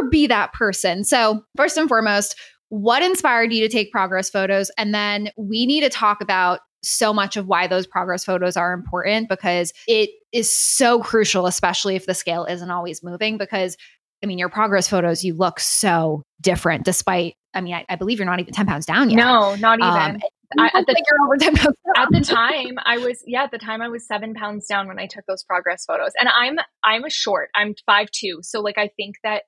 [0.00, 1.04] never be that person.
[1.04, 2.36] So, first and foremost,
[2.68, 4.70] what inspired you to take progress photos?
[4.78, 8.72] And then we need to talk about so much of why those progress photos are
[8.72, 13.38] important because it is so crucial, especially if the scale isn't always moving.
[13.38, 13.76] Because
[14.22, 18.18] I mean, your progress photos, you look so different despite, I mean, I, I believe
[18.18, 19.16] you're not even 10 pounds down yet.
[19.16, 19.90] No, not even.
[19.90, 20.20] Um,
[20.58, 24.34] I, at, the, at the time I was yeah at the time I was seven
[24.34, 28.10] pounds down when I took those progress photos and I'm I'm a short I'm five
[28.10, 29.44] two so like I think that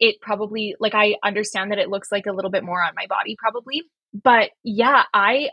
[0.00, 3.06] it probably like I understand that it looks like a little bit more on my
[3.08, 5.50] body probably but yeah I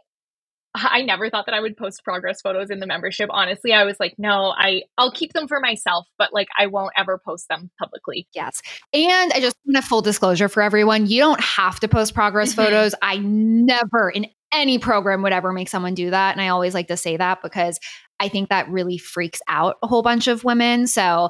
[0.75, 3.29] I never thought that I would post progress photos in the membership.
[3.31, 6.93] Honestly, I was like, no, I I'll keep them for myself, but like I won't
[6.97, 8.27] ever post them publicly.
[8.33, 8.61] Yes.
[8.93, 11.07] And I just want a full disclosure for everyone.
[11.07, 12.63] You don't have to post progress mm-hmm.
[12.63, 12.95] photos.
[13.01, 16.33] I never in any program would ever make someone do that.
[16.33, 17.79] And I always like to say that because
[18.19, 20.87] I think that really freaks out a whole bunch of women.
[20.87, 21.29] So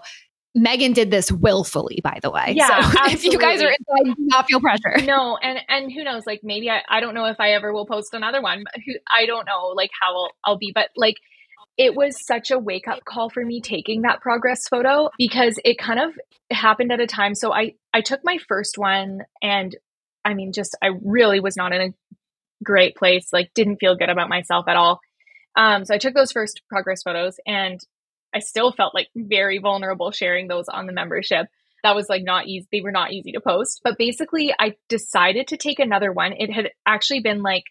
[0.55, 2.53] Megan did this willfully, by the way.
[2.55, 2.89] Yeah.
[2.89, 5.05] So if you guys are inside, do not feel pressure.
[5.05, 6.25] No, and and who knows?
[6.25, 8.63] Like maybe I, I don't know if I ever will post another one.
[8.85, 11.17] Who I don't know like how I'll, I'll be, but like
[11.77, 15.77] it was such a wake up call for me taking that progress photo because it
[15.77, 16.11] kind of
[16.49, 17.35] happened at a time.
[17.35, 19.75] So I I took my first one and
[20.23, 21.93] I mean just I really was not in a
[22.63, 23.27] great place.
[23.33, 25.01] Like didn't feel good about myself at all.
[25.57, 27.79] Um, so I took those first progress photos and
[28.35, 31.47] I still felt like very vulnerable sharing those on the membership.
[31.83, 32.67] That was like not easy.
[32.71, 33.81] They were not easy to post.
[33.83, 36.33] But basically, I decided to take another one.
[36.33, 37.63] It had actually been like,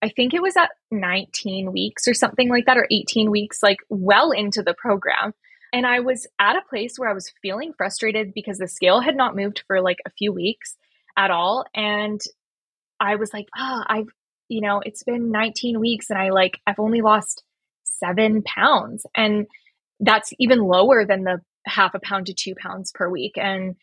[0.00, 3.78] I think it was at 19 weeks or something like that, or 18 weeks, like
[3.88, 5.34] well into the program.
[5.72, 9.16] And I was at a place where I was feeling frustrated because the scale had
[9.16, 10.76] not moved for like a few weeks
[11.16, 11.64] at all.
[11.74, 12.20] And
[13.00, 14.08] I was like, oh, I've,
[14.48, 17.42] you know, it's been 19 weeks and I like, I've only lost
[17.84, 19.06] seven pounds.
[19.14, 19.46] And
[20.00, 23.32] that's even lower than the half a pound to two pounds per week.
[23.36, 23.76] And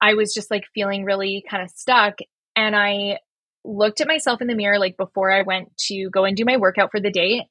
[0.00, 2.18] I was just like feeling really kind of stuck.
[2.54, 3.18] And I
[3.64, 6.56] looked at myself in the mirror like before I went to go and do my
[6.56, 7.48] workout for the day.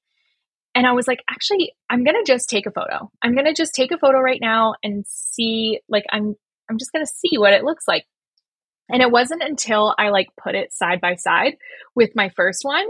[0.73, 3.09] And I was like, actually, I'm going to just take a photo.
[3.21, 6.35] I'm going to just take a photo right now and see, like, I'm,
[6.69, 8.05] I'm just going to see what it looks like.
[8.89, 11.55] And it wasn't until I like put it side by side
[11.95, 12.85] with my first one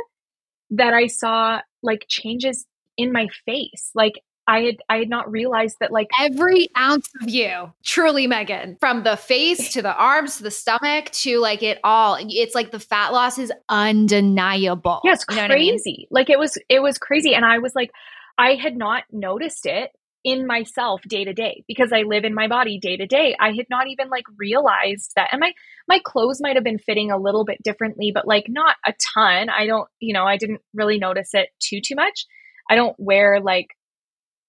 [0.71, 2.65] that I saw like changes
[2.97, 3.91] in my face.
[3.93, 4.15] Like
[4.47, 9.03] I had I had not realized that like every ounce of you, truly Megan, from
[9.03, 12.17] the face to the arms to the stomach to like it all.
[12.19, 15.01] It's like the fat loss is undeniable.
[15.03, 15.81] Yeah, it's you know crazy.
[15.85, 16.07] I mean?
[16.11, 17.33] Like it was it was crazy.
[17.33, 17.91] And I was like,
[18.37, 19.91] I had not noticed it
[20.25, 23.35] in myself day to day because I live in my body day to day.
[23.39, 25.29] I had not even like realized that.
[25.31, 25.53] And my
[25.87, 29.49] my clothes might have been fitting a little bit differently, but like not a ton.
[29.49, 32.25] I don't, you know, I didn't really notice it too too much.
[32.69, 33.67] I don't wear like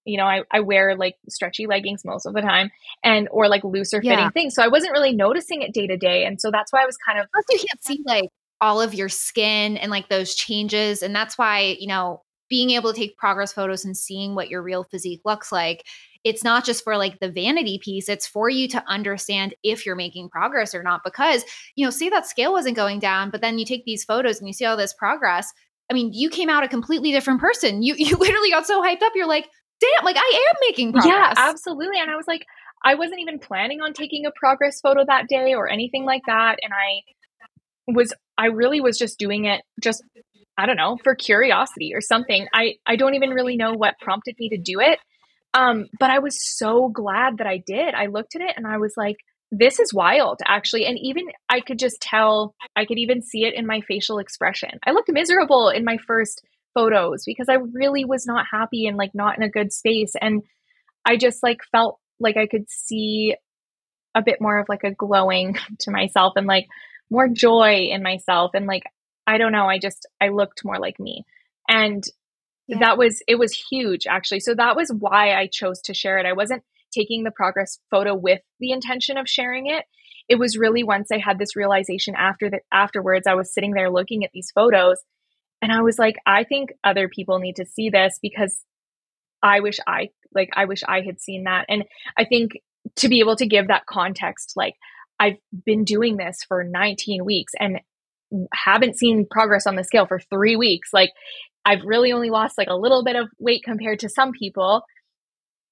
[0.07, 2.71] you know, I, I wear like stretchy leggings most of the time
[3.03, 4.29] and or like looser fitting yeah.
[4.29, 4.55] things.
[4.55, 6.25] So I wasn't really noticing it day to day.
[6.25, 8.29] And so that's why I was kind of Plus you can't see like
[8.61, 11.03] all of your skin and like those changes.
[11.03, 14.63] And that's why, you know, being able to take progress photos and seeing what your
[14.63, 15.83] real physique looks like
[16.23, 19.95] it's not just for like the vanity piece it's for you to understand if you're
[19.95, 21.43] making progress or not because
[21.75, 24.47] you know say that scale wasn't going down but then you take these photos and
[24.47, 25.51] you see all this progress
[25.89, 29.01] i mean you came out a completely different person you you literally got so hyped
[29.01, 29.47] up you're like
[29.79, 32.45] damn like i am making progress yeah absolutely and i was like
[32.83, 36.57] i wasn't even planning on taking a progress photo that day or anything like that
[36.61, 37.01] and i
[37.91, 40.03] was i really was just doing it just
[40.57, 42.47] I don't know, for curiosity or something.
[42.51, 44.97] I, I don't even really know what prompted me to do it.
[45.53, 47.93] Um, but I was so glad that I did.
[47.93, 49.17] I looked at it and I was like,
[49.51, 50.85] this is wild, actually.
[50.85, 54.71] And even I could just tell, I could even see it in my facial expression.
[54.85, 56.41] I looked miserable in my first
[56.77, 60.13] photos because I really was not happy and like not in a good space.
[60.21, 60.43] And
[61.03, 63.35] I just like felt like I could see
[64.13, 66.67] a bit more of like a glowing to myself and like
[67.09, 68.51] more joy in myself.
[68.53, 68.83] And like
[69.25, 69.65] I don't know.
[69.65, 71.25] I just, I looked more like me.
[71.67, 72.03] And
[72.67, 72.79] yeah.
[72.79, 74.39] that was, it was huge actually.
[74.39, 76.25] So that was why I chose to share it.
[76.25, 76.63] I wasn't
[76.93, 79.83] taking the progress photo with the intention of sharing it.
[80.29, 83.89] It was really once I had this realization after that, afterwards, I was sitting there
[83.89, 84.97] looking at these photos
[85.61, 88.57] and I was like, I think other people need to see this because
[89.41, 91.65] I wish I, like, I wish I had seen that.
[91.69, 91.83] And
[92.17, 92.53] I think
[92.97, 94.75] to be able to give that context, like,
[95.19, 97.79] I've been doing this for 19 weeks and
[98.53, 100.89] haven't seen progress on the scale for three weeks.
[100.93, 101.11] Like
[101.65, 104.83] I've really only lost like a little bit of weight compared to some people.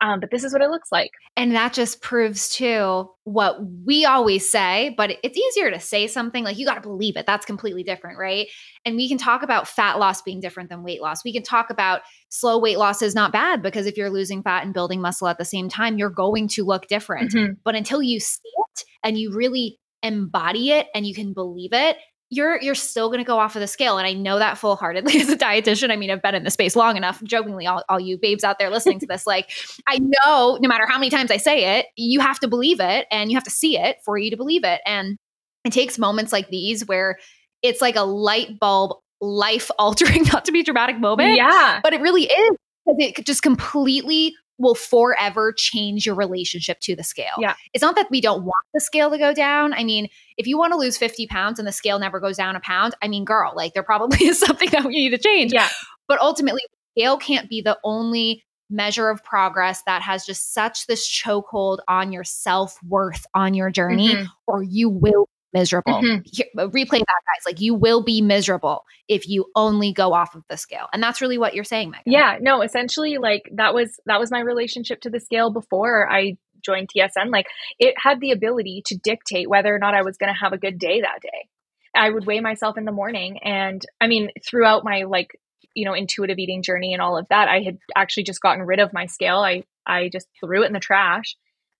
[0.01, 1.11] Um, but this is what it looks like.
[1.37, 6.43] And that just proves too what we always say, but it's easier to say something
[6.43, 7.25] like you got to believe it.
[7.25, 8.47] That's completely different, right?
[8.85, 11.23] And we can talk about fat loss being different than weight loss.
[11.23, 14.65] We can talk about slow weight loss is not bad because if you're losing fat
[14.65, 17.33] and building muscle at the same time, you're going to look different.
[17.33, 17.53] Mm-hmm.
[17.63, 21.97] But until you see it and you really embody it and you can believe it,
[22.29, 25.19] you're you're still going to go off of the scale and i know that full-heartedly
[25.21, 25.91] as a dietitian.
[25.91, 28.57] I mean i've been in the space long enough jokingly all, all you babes out
[28.59, 29.51] there listening to this like
[29.87, 33.07] i know no matter how many times i say it you have to believe it
[33.11, 35.17] and you have to see it for you to believe it and
[35.63, 37.17] it takes moments like these where
[37.61, 41.79] it's like a light bulb life altering not to be dramatic moment yeah.
[41.83, 42.51] but it really is
[42.85, 47.35] because it just completely will forever change your relationship to the scale.
[47.37, 47.55] Yeah.
[47.73, 49.73] It's not that we don't want the scale to go down.
[49.73, 52.55] I mean, if you want to lose 50 pounds and the scale never goes down
[52.55, 55.51] a pound, I mean, girl, like there probably is something that we need to change.
[55.53, 55.69] Yeah.
[56.07, 56.61] But ultimately,
[56.97, 62.11] scale can't be the only measure of progress that has just such this chokehold on
[62.11, 64.25] your self worth on your journey, mm-hmm.
[64.47, 65.93] or you will miserable.
[65.93, 66.21] Mm-hmm.
[66.31, 67.45] Here, replay that, guys.
[67.45, 71.21] Like you will be miserable if you only go off of the scale, and that's
[71.21, 72.11] really what you're saying, Megan.
[72.11, 76.37] Yeah, no, essentially, like that was that was my relationship to the scale before I
[76.63, 77.31] joined TSN.
[77.31, 77.47] Like
[77.79, 80.57] it had the ability to dictate whether or not I was going to have a
[80.57, 81.47] good day that day.
[81.95, 85.39] I would weigh myself in the morning, and I mean, throughout my like
[85.73, 88.79] you know intuitive eating journey and all of that, I had actually just gotten rid
[88.79, 89.37] of my scale.
[89.37, 91.35] I I just threw it in the trash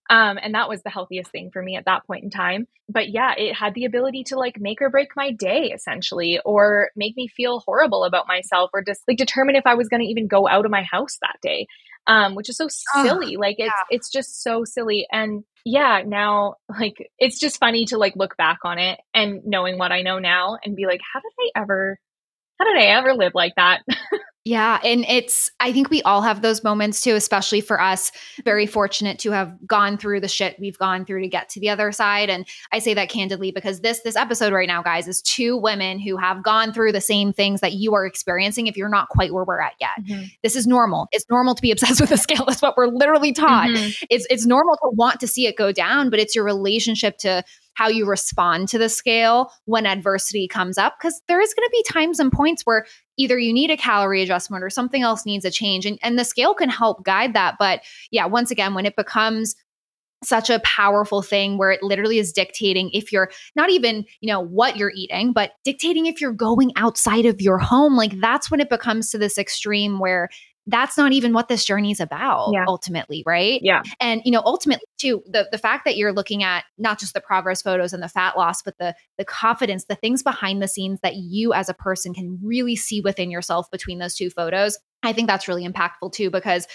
[0.08, 2.66] um, and that was the healthiest thing for me at that point in time.
[2.88, 6.90] But yeah, it had the ability to like make or break my day essentially, or
[6.96, 10.08] make me feel horrible about myself, or just like determine if I was going to
[10.08, 11.66] even go out of my house that day.
[12.08, 13.34] Um, which is so silly.
[13.36, 13.96] Oh, like it's yeah.
[13.96, 15.08] it's just so silly.
[15.10, 19.76] And yeah, now like it's just funny to like look back on it and knowing
[19.76, 21.98] what I know now and be like, how did I ever
[22.60, 23.82] how did I ever live like that?
[24.46, 24.78] Yeah.
[24.84, 28.12] And it's, I think we all have those moments too, especially for us,
[28.44, 31.68] very fortunate to have gone through the shit we've gone through to get to the
[31.68, 32.30] other side.
[32.30, 35.98] And I say that candidly because this, this episode right now, guys, is two women
[35.98, 39.34] who have gone through the same things that you are experiencing if you're not quite
[39.34, 39.90] where we're at yet.
[40.08, 40.26] Mm-hmm.
[40.44, 41.08] This is normal.
[41.10, 42.44] It's normal to be obsessed with the scale.
[42.46, 43.70] That's what we're literally taught.
[43.70, 44.04] Mm-hmm.
[44.10, 47.42] It's, it's normal to want to see it go down, but it's your relationship to,
[47.76, 51.70] how you respond to the scale when adversity comes up because there is going to
[51.70, 55.44] be times and points where either you need a calorie adjustment or something else needs
[55.44, 58.86] a change and, and the scale can help guide that but yeah once again when
[58.86, 59.56] it becomes
[60.24, 64.40] such a powerful thing where it literally is dictating if you're not even, you know,
[64.40, 67.96] what you're eating, but dictating if you're going outside of your home.
[67.96, 70.28] Like that's when it becomes to this extreme where
[70.66, 72.64] that's not even what this journey is about yeah.
[72.66, 76.64] ultimately right yeah and you know ultimately too the the fact that you're looking at
[76.78, 80.22] not just the progress photos and the fat loss but the the confidence the things
[80.22, 84.14] behind the scenes that you as a person can really see within yourself between those
[84.14, 86.66] two photos i think that's really impactful too because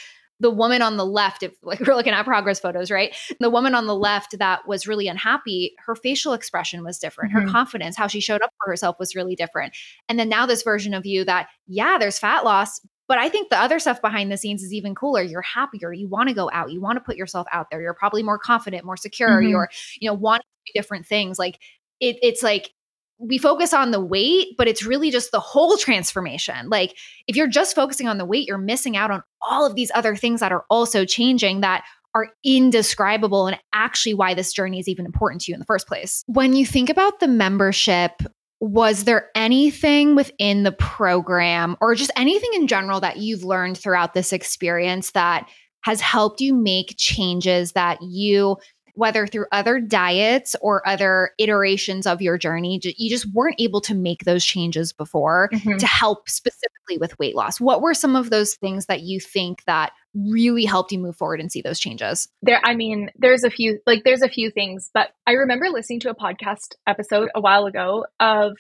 [0.42, 3.16] the woman on the left, if like we're looking at progress photos, right?
[3.40, 7.32] The woman on the left that was really unhappy, her facial expression was different.
[7.32, 7.48] Mm-hmm.
[7.48, 9.78] Her confidence, how she showed up for herself was really different.
[10.10, 13.50] And then now this version of you that, yeah, there's fat loss, but I think
[13.50, 15.22] the other stuff behind the scenes is even cooler.
[15.22, 15.92] You're happier.
[15.92, 16.72] You want to go out.
[16.72, 17.82] You want to put yourself out there.
[17.82, 19.42] You're probably more confident, more secure.
[19.42, 19.50] Mm-hmm.
[19.50, 19.70] You're,
[20.00, 21.38] you know, want to do different things.
[21.38, 21.60] Like
[22.00, 22.72] it, it's like
[23.20, 26.70] we focus on the weight, but it's really just the whole transformation.
[26.70, 26.96] Like
[27.28, 30.16] if you're just focusing on the weight, you're missing out on all of these other
[30.16, 31.84] things that are also changing that
[32.16, 35.86] are indescribable and actually why this journey is even important to you in the first
[35.86, 36.24] place.
[36.28, 38.22] When you think about the membership
[38.62, 44.14] was there anything within the program or just anything in general that you've learned throughout
[44.14, 45.50] this experience that
[45.82, 48.56] has helped you make changes that you
[48.94, 53.96] whether through other diets or other iterations of your journey you just weren't able to
[53.96, 55.78] make those changes before mm-hmm.
[55.78, 59.64] to help specifically with weight loss what were some of those things that you think
[59.66, 63.50] that really helped you move forward and see those changes there i mean there's a
[63.50, 67.42] few like there's a few things but i remember listening to a podcast episode a
[67.42, 68.58] while ago of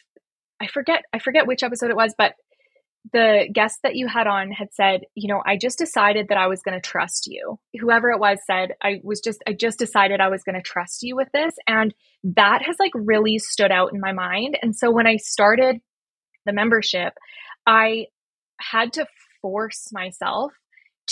[0.61, 2.33] i forget i forget which episode it was but
[3.13, 6.47] the guest that you had on had said, you know, I just decided that I
[6.47, 7.59] was going to trust you.
[7.79, 11.01] Whoever it was said, I was just, I just decided I was going to trust
[11.01, 11.53] you with this.
[11.67, 14.57] And that has like really stood out in my mind.
[14.61, 15.81] And so when I started
[16.45, 17.13] the membership,
[17.65, 18.07] I
[18.59, 19.07] had to
[19.41, 20.53] force myself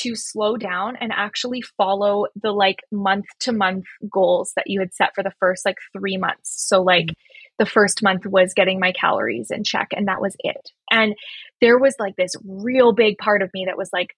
[0.02, 4.94] to slow down and actually follow the like month to month goals that you had
[4.94, 6.68] set for the first like three months.
[6.68, 7.14] So, like, mm-hmm
[7.60, 10.72] the first month was getting my calories in check and that was it.
[10.90, 11.14] And
[11.62, 14.16] there was like this real big part of me that was like,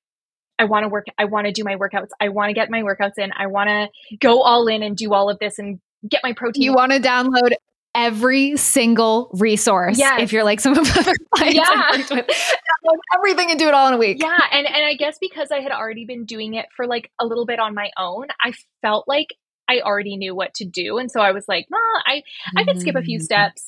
[0.59, 2.09] I want to work, I want to do my workouts.
[2.21, 3.31] I want to get my workouts in.
[3.35, 6.61] I want to go all in and do all of this and get my protein.
[6.61, 7.53] You want to download
[7.95, 9.97] every single resource.
[9.97, 10.21] Yeah.
[10.21, 12.21] If you're like some of the other clients yeah.
[13.15, 14.21] everything and do it all in a week.
[14.21, 14.39] Yeah.
[14.51, 17.45] And and I guess because I had already been doing it for like a little
[17.45, 19.27] bit on my own, I felt like
[19.71, 20.97] I already knew what to do.
[20.97, 22.23] And so I was like, well, I,
[22.57, 23.23] I could skip a few mm.
[23.23, 23.65] steps.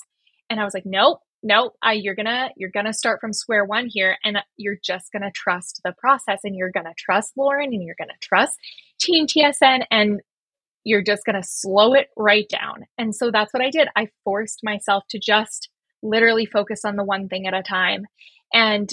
[0.49, 3.87] And I was like, nope, nope, I, you're gonna, you're gonna start from square one
[3.89, 7.95] here and you're just gonna trust the process and you're gonna trust Lauren and you're
[7.97, 8.57] gonna trust
[8.99, 10.19] Team TSN and
[10.83, 12.85] you're just gonna slow it right down.
[12.97, 13.87] And so that's what I did.
[13.95, 15.69] I forced myself to just
[16.01, 18.05] literally focus on the one thing at a time.
[18.53, 18.89] And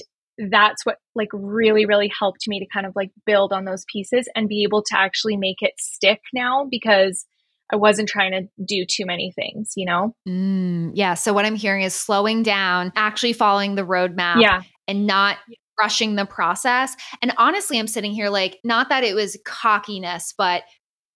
[0.48, 4.28] that's what like really really helped me to kind of like build on those pieces
[4.34, 7.26] and be able to actually make it stick now because
[7.72, 10.14] I wasn't trying to do too many things, you know?
[10.28, 11.14] Mm, yeah.
[11.14, 14.62] So what I'm hearing is slowing down, actually following the roadmap, yeah.
[14.88, 15.36] and not
[15.78, 16.94] rushing the process.
[17.22, 20.62] And honestly, I'm sitting here like, not that it was cockiness, but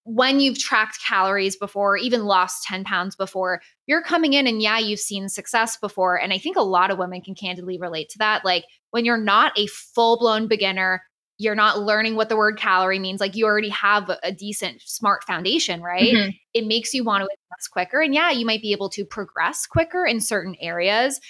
[0.04, 4.78] when you've tracked calories before, even lost 10 pounds before, you're coming in and yeah,
[4.78, 6.20] you've seen success before.
[6.20, 8.44] And I think a lot of women can candidly relate to that.
[8.44, 11.02] Like when you're not a full blown beginner,
[11.38, 13.20] you're not learning what the word calorie means.
[13.20, 16.14] Like you already have a, decent, smart foundation, right?
[16.14, 16.30] Mm-hmm.
[16.52, 18.00] It makes you want to advance quicker.
[18.00, 21.20] And yeah, you might be able to progress quicker in certain areas.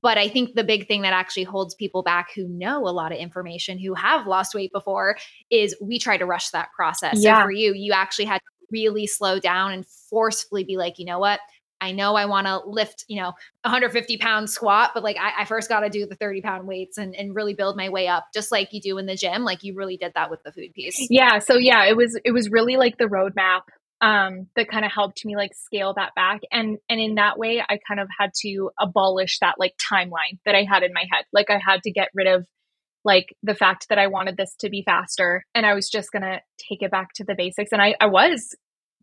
[0.00, 3.12] But I think the big thing that actually holds people back who know a lot
[3.12, 5.16] of information, who have lost weight before,
[5.50, 7.16] is we try to rush that process.
[7.16, 7.40] Yeah.
[7.40, 11.06] So for you, you actually had to really slow down and forcefully be like, you
[11.06, 11.40] know what?
[11.80, 13.32] I know I want to lift, you know,
[13.62, 16.98] 150 pound squat, but like I, I first got to do the 30 pound weights
[16.98, 19.44] and, and really build my way up, just like you do in the gym.
[19.44, 21.06] Like you really did that with the food piece.
[21.10, 21.38] Yeah.
[21.38, 23.62] So yeah, it was it was really like the roadmap
[24.00, 26.40] um, that kind of helped me like scale that back.
[26.50, 30.54] And and in that way, I kind of had to abolish that like timeline that
[30.54, 31.24] I had in my head.
[31.32, 32.46] Like I had to get rid of
[33.04, 36.40] like the fact that I wanted this to be faster and I was just gonna
[36.58, 37.72] take it back to the basics.
[37.72, 38.54] And I, I was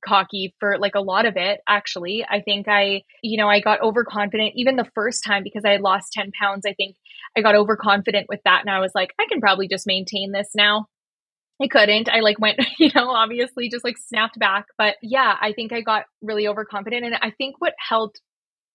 [0.05, 3.81] cocky for like a lot of it actually i think i you know i got
[3.81, 6.95] overconfident even the first time because i had lost 10 pounds i think
[7.35, 10.51] i got overconfident with that and i was like i can probably just maintain this
[10.55, 10.85] now
[11.61, 12.09] I couldn't.
[12.09, 14.65] I like went, you know, obviously just like snapped back.
[14.77, 17.05] But yeah, I think I got really overconfident.
[17.05, 18.21] And I think what helped,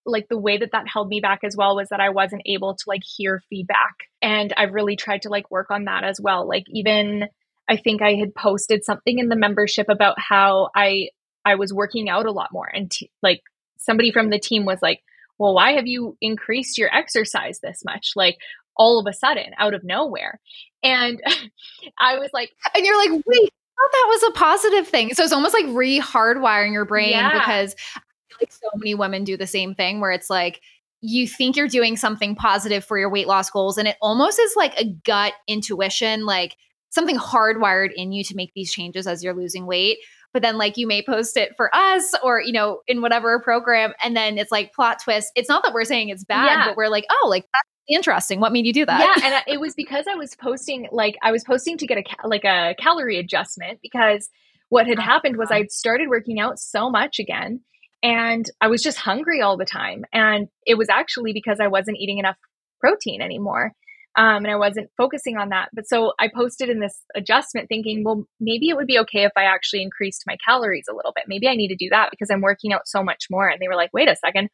[0.05, 2.75] like the way that that held me back as well was that I wasn't able
[2.75, 3.95] to like hear feedback.
[4.21, 6.47] And I've really tried to like work on that as well.
[6.49, 7.29] Like even
[7.69, 11.09] I think I had posted something in the membership about how I
[11.45, 13.41] I was working out a lot more and t- like
[13.79, 15.01] somebody from the team was like,
[15.39, 18.39] "Well, why have you increased your exercise this much?" Like
[18.77, 20.41] all of a sudden out of nowhere.
[20.83, 21.21] And
[22.01, 25.15] I was like, and you're like, wait, I thought that was a positive thing.
[25.15, 27.39] So it's almost like re hardwiring your brain yeah.
[27.39, 30.61] because I feel like so many women do the same thing where it's like,
[31.05, 34.55] you think you're doing something positive for your weight loss goals, and it almost is
[34.55, 36.57] like a gut intuition, like
[36.91, 39.99] something hardwired in you to make these changes as you're losing weight
[40.33, 43.93] but then like you may post it for us or you know in whatever program
[44.03, 46.67] and then it's like plot twist it's not that we're saying it's bad yeah.
[46.67, 48.41] but we're like oh like that's interesting.
[48.41, 49.17] What made you do that?
[49.19, 52.29] Yeah, and it was because I was posting like I was posting to get a
[52.29, 54.29] like a calorie adjustment because
[54.69, 57.61] what had happened was I'd started working out so much again
[58.03, 61.99] and I was just hungry all the time and it was actually because I wasn't
[61.99, 62.37] eating enough
[62.81, 63.73] protein anymore.
[64.17, 65.71] Um, and I wasn't focusing on that.
[65.73, 69.33] But so I posted in this adjustment thinking, well, maybe it would be okay if
[69.37, 71.25] I actually increased my calories a little bit.
[71.29, 73.49] Maybe I need to do that because I'm working out so much more.
[73.49, 74.51] And they were like, wait a second,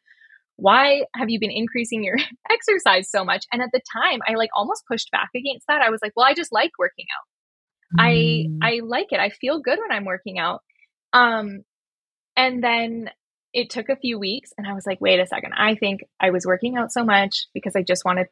[0.59, 2.17] why have you been increasing your
[2.51, 3.45] exercise so much?
[3.51, 5.81] And at the time, I like almost pushed back against that.
[5.81, 7.99] I was like, well, I just like working out.
[7.99, 8.59] Mm.
[8.61, 9.19] I I like it.
[9.19, 10.61] I feel good when I'm working out.
[11.13, 11.63] Um
[12.35, 13.09] and then
[13.53, 15.53] it took a few weeks and I was like, wait a second.
[15.57, 18.27] I think I was working out so much because I just wanted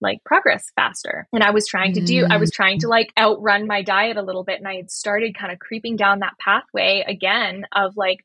[0.00, 1.26] like progress faster.
[1.32, 4.22] And I was trying to do, I was trying to like outrun my diet a
[4.22, 4.58] little bit.
[4.58, 8.18] And I had started kind of creeping down that pathway again of like,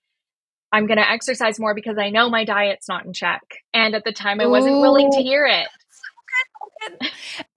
[0.72, 3.41] I'm going to exercise more because I know my diet's not in check.
[3.74, 4.82] And at the time, I wasn't Ooh.
[4.82, 5.67] willing to hear it.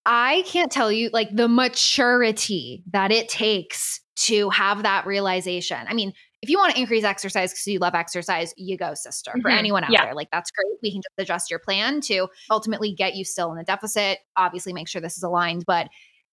[0.07, 5.79] I can't tell you like the maturity that it takes to have that realization.
[5.89, 6.13] I mean,
[6.43, 9.31] if you want to increase exercise because you love exercise, you go, sister.
[9.33, 9.59] For mm-hmm.
[9.59, 10.05] anyone out yeah.
[10.05, 10.79] there, like that's great.
[10.83, 14.19] We can just adjust your plan to ultimately get you still in a deficit.
[14.37, 15.65] Obviously, make sure this is aligned.
[15.67, 15.89] But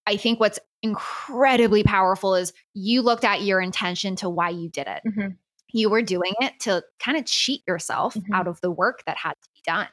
[0.06, 4.88] I think what's incredibly powerful is you looked at your intention to why you did
[4.88, 5.02] it.
[5.08, 5.28] Mm-hmm
[5.74, 8.34] you were doing it to kind of cheat yourself mm-hmm.
[8.34, 9.88] out of the work that had to be done.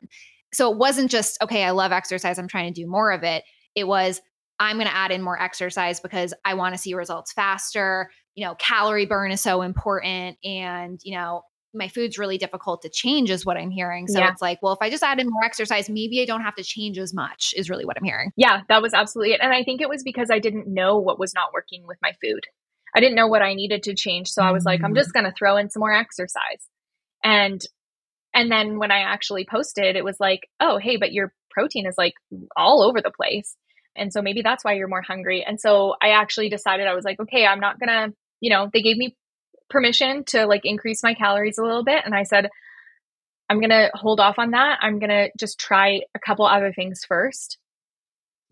[0.52, 3.44] So it wasn't just, okay, I love exercise, I'm trying to do more of it.
[3.74, 4.20] It was,
[4.58, 8.10] I'm going to add in more exercise because I want to see results faster.
[8.34, 10.38] You know, calorie burn is so important.
[10.42, 11.42] And, you know,
[11.74, 14.08] my food's really difficult to change, is what I'm hearing.
[14.08, 14.30] So yeah.
[14.32, 16.64] it's like, well, if I just add in more exercise, maybe I don't have to
[16.64, 18.32] change as much, is really what I'm hearing.
[18.36, 19.40] Yeah, that was absolutely it.
[19.42, 22.14] And I think it was because I didn't know what was not working with my
[22.22, 22.46] food.
[22.94, 24.28] I didn't know what I needed to change.
[24.28, 25.14] So I was like, I'm just mm.
[25.14, 26.66] going to throw in some more exercise.
[27.22, 27.60] And,
[28.34, 31.96] and then when I actually posted, it was like, oh, hey, but your protein is
[31.98, 32.14] like
[32.56, 33.56] all over the place.
[33.96, 35.44] And so maybe that's why you're more hungry.
[35.46, 38.70] And so I actually decided I was like, okay, I'm not going to, you know,
[38.72, 39.16] they gave me
[39.68, 42.02] permission to like increase my calories a little bit.
[42.04, 42.48] And I said,
[43.50, 44.78] I'm going to hold off on that.
[44.82, 47.58] I'm going to just try a couple other things first.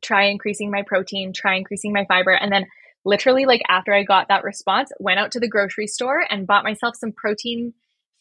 [0.02, 2.32] Try increasing my protein, try increasing my fiber.
[2.32, 2.66] And then
[3.06, 6.64] literally like after I got that response, went out to the grocery store and bought
[6.64, 7.72] myself some protein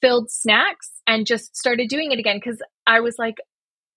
[0.02, 3.38] filled snacks and just started doing it again cuz I was like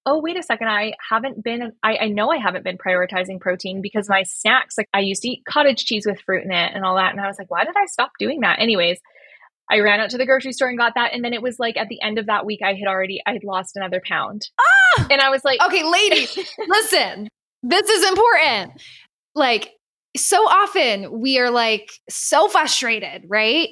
[0.09, 3.83] oh, wait a second, I haven't been, I, I know I haven't been prioritizing protein
[3.83, 6.83] because my snacks, like I used to eat cottage cheese with fruit in it and
[6.85, 7.13] all that.
[7.13, 8.59] And I was like, why did I stop doing that?
[8.59, 8.99] Anyways,
[9.71, 11.13] I ran out to the grocery store and got that.
[11.13, 13.33] And then it was like at the end of that week, I had already, I
[13.33, 14.49] had lost another pound.
[14.59, 15.07] Ah!
[15.11, 17.29] And I was like, okay, ladies, listen,
[17.63, 18.81] this is important.
[19.35, 19.73] Like,
[20.17, 23.69] so often we are like so frustrated, right?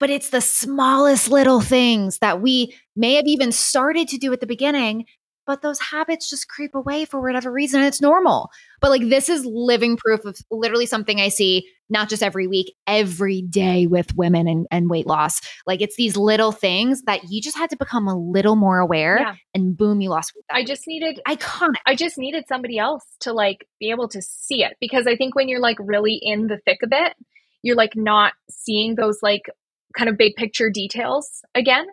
[0.00, 4.40] But it's the smallest little things that we may have even started to do at
[4.40, 5.06] the beginning
[5.48, 7.80] but those habits just creep away for whatever reason.
[7.80, 8.50] and it's normal.
[8.82, 12.74] But like this is living proof of literally something I see not just every week,
[12.86, 15.40] every day with women and, and weight loss.
[15.66, 19.18] Like it's these little things that you just had to become a little more aware
[19.18, 19.34] yeah.
[19.54, 20.44] and boom, you lost weight.
[20.50, 21.76] I just needed iconic.
[21.86, 25.34] I just needed somebody else to like be able to see it because I think
[25.34, 27.14] when you're like really in the thick of it,
[27.62, 29.50] you're like not seeing those like
[29.96, 31.86] kind of big picture details again.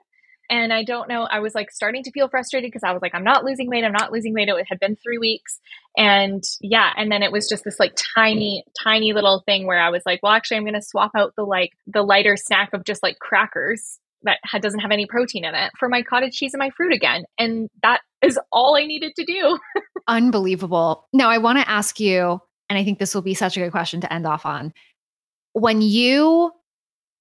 [0.49, 3.15] And I don't know, I was like starting to feel frustrated because I was like,
[3.15, 3.83] I'm not losing weight.
[3.83, 4.47] I'm not losing weight.
[4.47, 5.59] It had been three weeks.
[5.97, 6.91] And yeah.
[6.95, 10.21] And then it was just this like tiny, tiny little thing where I was like,
[10.21, 13.19] well, actually, I'm going to swap out the like the lighter snack of just like
[13.19, 16.93] crackers that doesn't have any protein in it for my cottage cheese and my fruit
[16.93, 17.23] again.
[17.37, 19.59] And that is all I needed to do.
[20.07, 21.07] Unbelievable.
[21.13, 22.39] Now, I want to ask you,
[22.69, 24.73] and I think this will be such a good question to end off on.
[25.53, 26.51] When you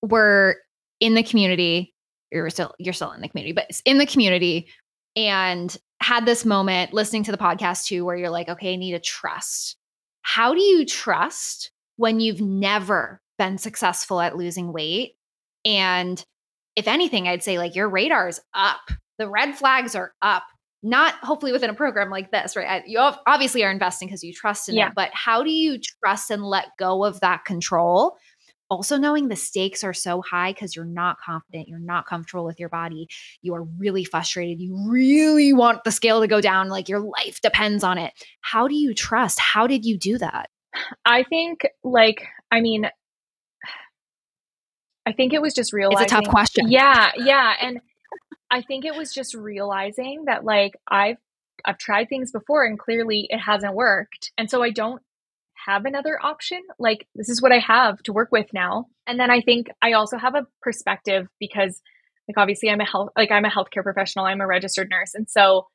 [0.03, 0.57] were
[1.01, 1.94] in the community
[2.35, 4.69] you're still you're still in the community, but it's in the community
[5.17, 8.93] and had this moment listening to the podcast too where you're like, okay, I need
[8.93, 9.77] to trust.
[10.23, 15.13] How do you trust when you've never been successful at losing weight?
[15.65, 16.23] And
[16.77, 18.91] if anything, I'd say like your radar's up.
[19.19, 20.45] The red flags are up.
[20.83, 22.87] Not hopefully within a program like this, right?
[22.87, 24.89] You obviously are investing because you trust in yeah.
[24.89, 28.17] it, but how do you trust and let go of that control
[28.75, 32.61] also knowing the stakes are so high because you're not confident, you're not comfortable with
[32.61, 33.09] your body,
[33.43, 37.41] you are really frustrated, you really want the scale to go down, like your life
[37.41, 38.13] depends on it.
[38.41, 39.39] How do you trust?
[39.41, 40.51] How did you do that?
[41.05, 42.89] I think, like, I mean,
[45.07, 46.05] I think it was just realizing.
[46.05, 46.71] It's a tough question.
[46.71, 47.81] Yeah, yeah, and
[48.51, 51.19] I think it was just realizing that, like, I've
[51.65, 55.01] I've tried things before and clearly it hasn't worked, and so I don't
[55.67, 56.61] have another option.
[56.79, 58.87] Like, this is what I have to work with now.
[59.07, 61.81] And then I think I also have a perspective because,
[62.29, 65.15] like, obviously, I'm a health, like, I'm a healthcare professional, I'm a registered nurse.
[65.15, 65.67] And so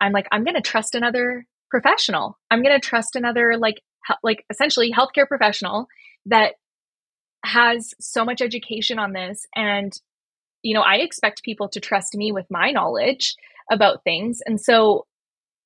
[0.00, 2.38] I'm like, I'm going to trust another professional.
[2.50, 5.86] I'm going to trust another, like, he- like essentially healthcare professional
[6.26, 6.54] that
[7.44, 9.46] has so much education on this.
[9.54, 9.92] And,
[10.62, 13.36] you know, I expect people to trust me with my knowledge
[13.70, 14.40] about things.
[14.46, 15.06] And so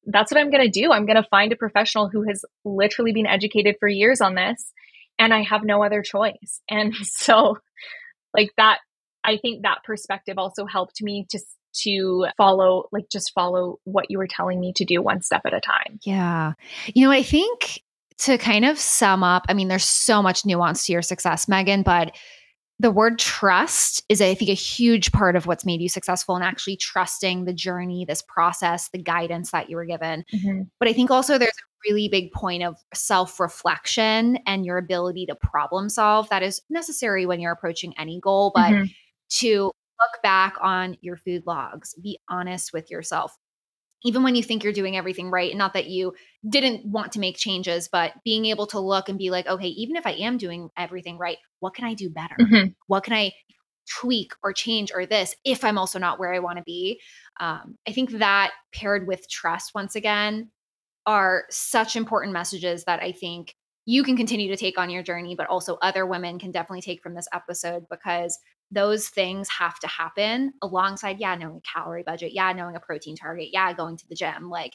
[0.06, 0.92] that's what I'm going to do.
[0.92, 4.72] I'm going to find a professional who has literally been educated for years on this
[5.18, 6.60] and I have no other choice.
[6.68, 7.58] And so
[8.34, 8.78] like that
[9.24, 11.38] I think that perspective also helped me to
[11.84, 15.54] to follow like just follow what you were telling me to do one step at
[15.54, 15.98] a time.
[16.02, 16.52] Yeah.
[16.94, 17.82] You know, I think
[18.18, 21.82] to kind of sum up, I mean there's so much nuance to your success, Megan,
[21.82, 22.14] but
[22.82, 26.44] the word trust is, I think, a huge part of what's made you successful and
[26.44, 30.24] actually trusting the journey, this process, the guidance that you were given.
[30.34, 30.62] Mm-hmm.
[30.80, 35.26] But I think also there's a really big point of self reflection and your ability
[35.26, 38.50] to problem solve that is necessary when you're approaching any goal.
[38.52, 38.86] But mm-hmm.
[39.38, 43.38] to look back on your food logs, be honest with yourself,
[44.04, 46.14] even when you think you're doing everything right and not that you
[46.48, 49.96] didn't want to make changes but being able to look and be like okay even
[49.96, 52.68] if i am doing everything right what can i do better mm-hmm.
[52.86, 53.32] what can i
[54.00, 57.00] tweak or change or this if i'm also not where i want to be
[57.40, 60.50] um, i think that paired with trust once again
[61.06, 65.34] are such important messages that i think you can continue to take on your journey
[65.34, 68.38] but also other women can definitely take from this episode because
[68.72, 73.14] those things have to happen alongside, yeah, knowing a calorie budget, yeah, knowing a protein
[73.14, 74.48] target, yeah, going to the gym.
[74.48, 74.72] Like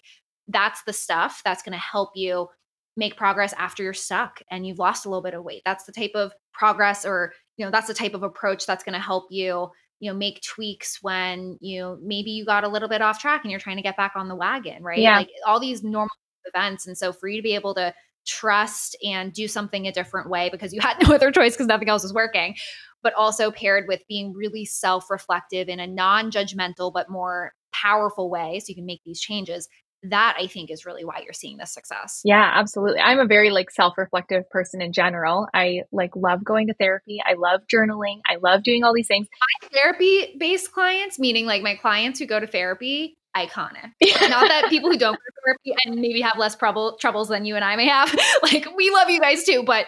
[0.47, 2.47] that's the stuff that's going to help you
[2.95, 5.63] make progress after you're stuck and you've lost a little bit of weight.
[5.65, 8.93] That's the type of progress or, you know, that's the type of approach that's going
[8.93, 9.69] to help you,
[9.99, 13.51] you know, make tweaks when you maybe you got a little bit off track and
[13.51, 14.99] you're trying to get back on the wagon, right?
[14.99, 15.17] Yeah.
[15.17, 16.87] Like all these normal events.
[16.87, 17.93] And so for you to be able to
[18.27, 21.89] trust and do something a different way because you had no other choice because nothing
[21.89, 22.55] else was working
[23.03, 28.29] but also paired with being really self reflective in a non judgmental, but more powerful
[28.29, 28.59] way.
[28.59, 29.67] So you can make these changes.
[30.03, 32.21] That I think is really why you're seeing this success.
[32.23, 32.99] Yeah, absolutely.
[32.99, 35.47] I'm a very like self-reflective person in general.
[35.55, 37.19] I like love going to therapy.
[37.25, 38.19] I love journaling.
[38.27, 39.27] I love doing all these things.
[39.61, 43.91] My therapy-based clients, meaning like my clients who go to therapy, iconic.
[44.29, 47.45] Not that people who don't go to therapy and maybe have less trouble troubles than
[47.45, 48.13] you and I may have.
[48.43, 49.87] like we love you guys too, but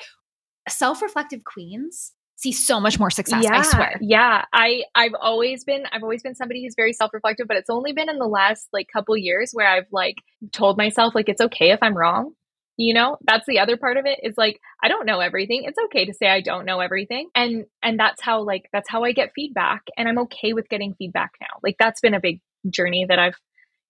[0.67, 3.43] self-reflective queens see so much more success.
[3.43, 3.97] Yeah, I swear.
[4.01, 4.45] Yeah.
[4.53, 8.09] I, I've always been, I've always been somebody who's very self-reflective, but it's only been
[8.09, 10.15] in the last like couple years where I've like
[10.53, 12.31] told myself like, it's okay if I'm wrong.
[12.77, 15.63] You know, that's the other part of it is like, I don't know everything.
[15.65, 17.29] It's okay to say I don't know everything.
[17.35, 19.81] And, and that's how like, that's how I get feedback.
[19.97, 21.59] And I'm okay with getting feedback now.
[21.61, 22.39] Like that's been a big
[22.69, 23.35] journey that I've,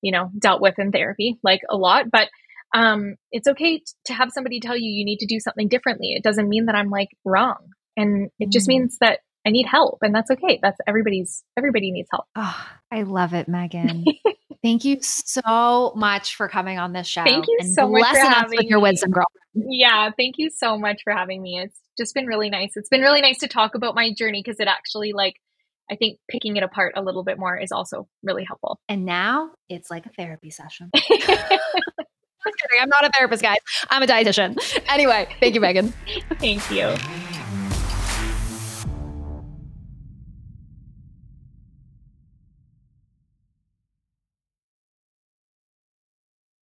[0.01, 2.30] you know, dealt with in therapy, like a lot, but
[2.74, 6.13] um, it's okay to have somebody tell you you need to do something differently.
[6.13, 7.70] It doesn't mean that I'm like wrong.
[7.97, 8.76] And it just mm.
[8.76, 10.59] means that I need help and that's okay.
[10.61, 12.26] That's everybody's everybody needs help.
[12.36, 14.05] Oh, I love it, Megan.
[14.63, 17.24] Thank you so much for coming on this show.
[17.24, 19.26] Thank you so much for having with your wisdom, girl.
[19.53, 21.61] Yeah, thank you so much for having me.
[21.63, 22.72] It's just been really nice.
[22.76, 25.36] It's been really nice to talk about my journey because it actually like
[25.92, 28.80] I think picking it apart a little bit more is also really helpful.
[28.88, 30.92] And now it's like a therapy session.
[32.82, 33.58] I'm not a therapist, guys.
[33.90, 34.58] I'm a dietitian.
[34.88, 35.94] Anyway, thank you, Megan.
[36.40, 36.96] thank you.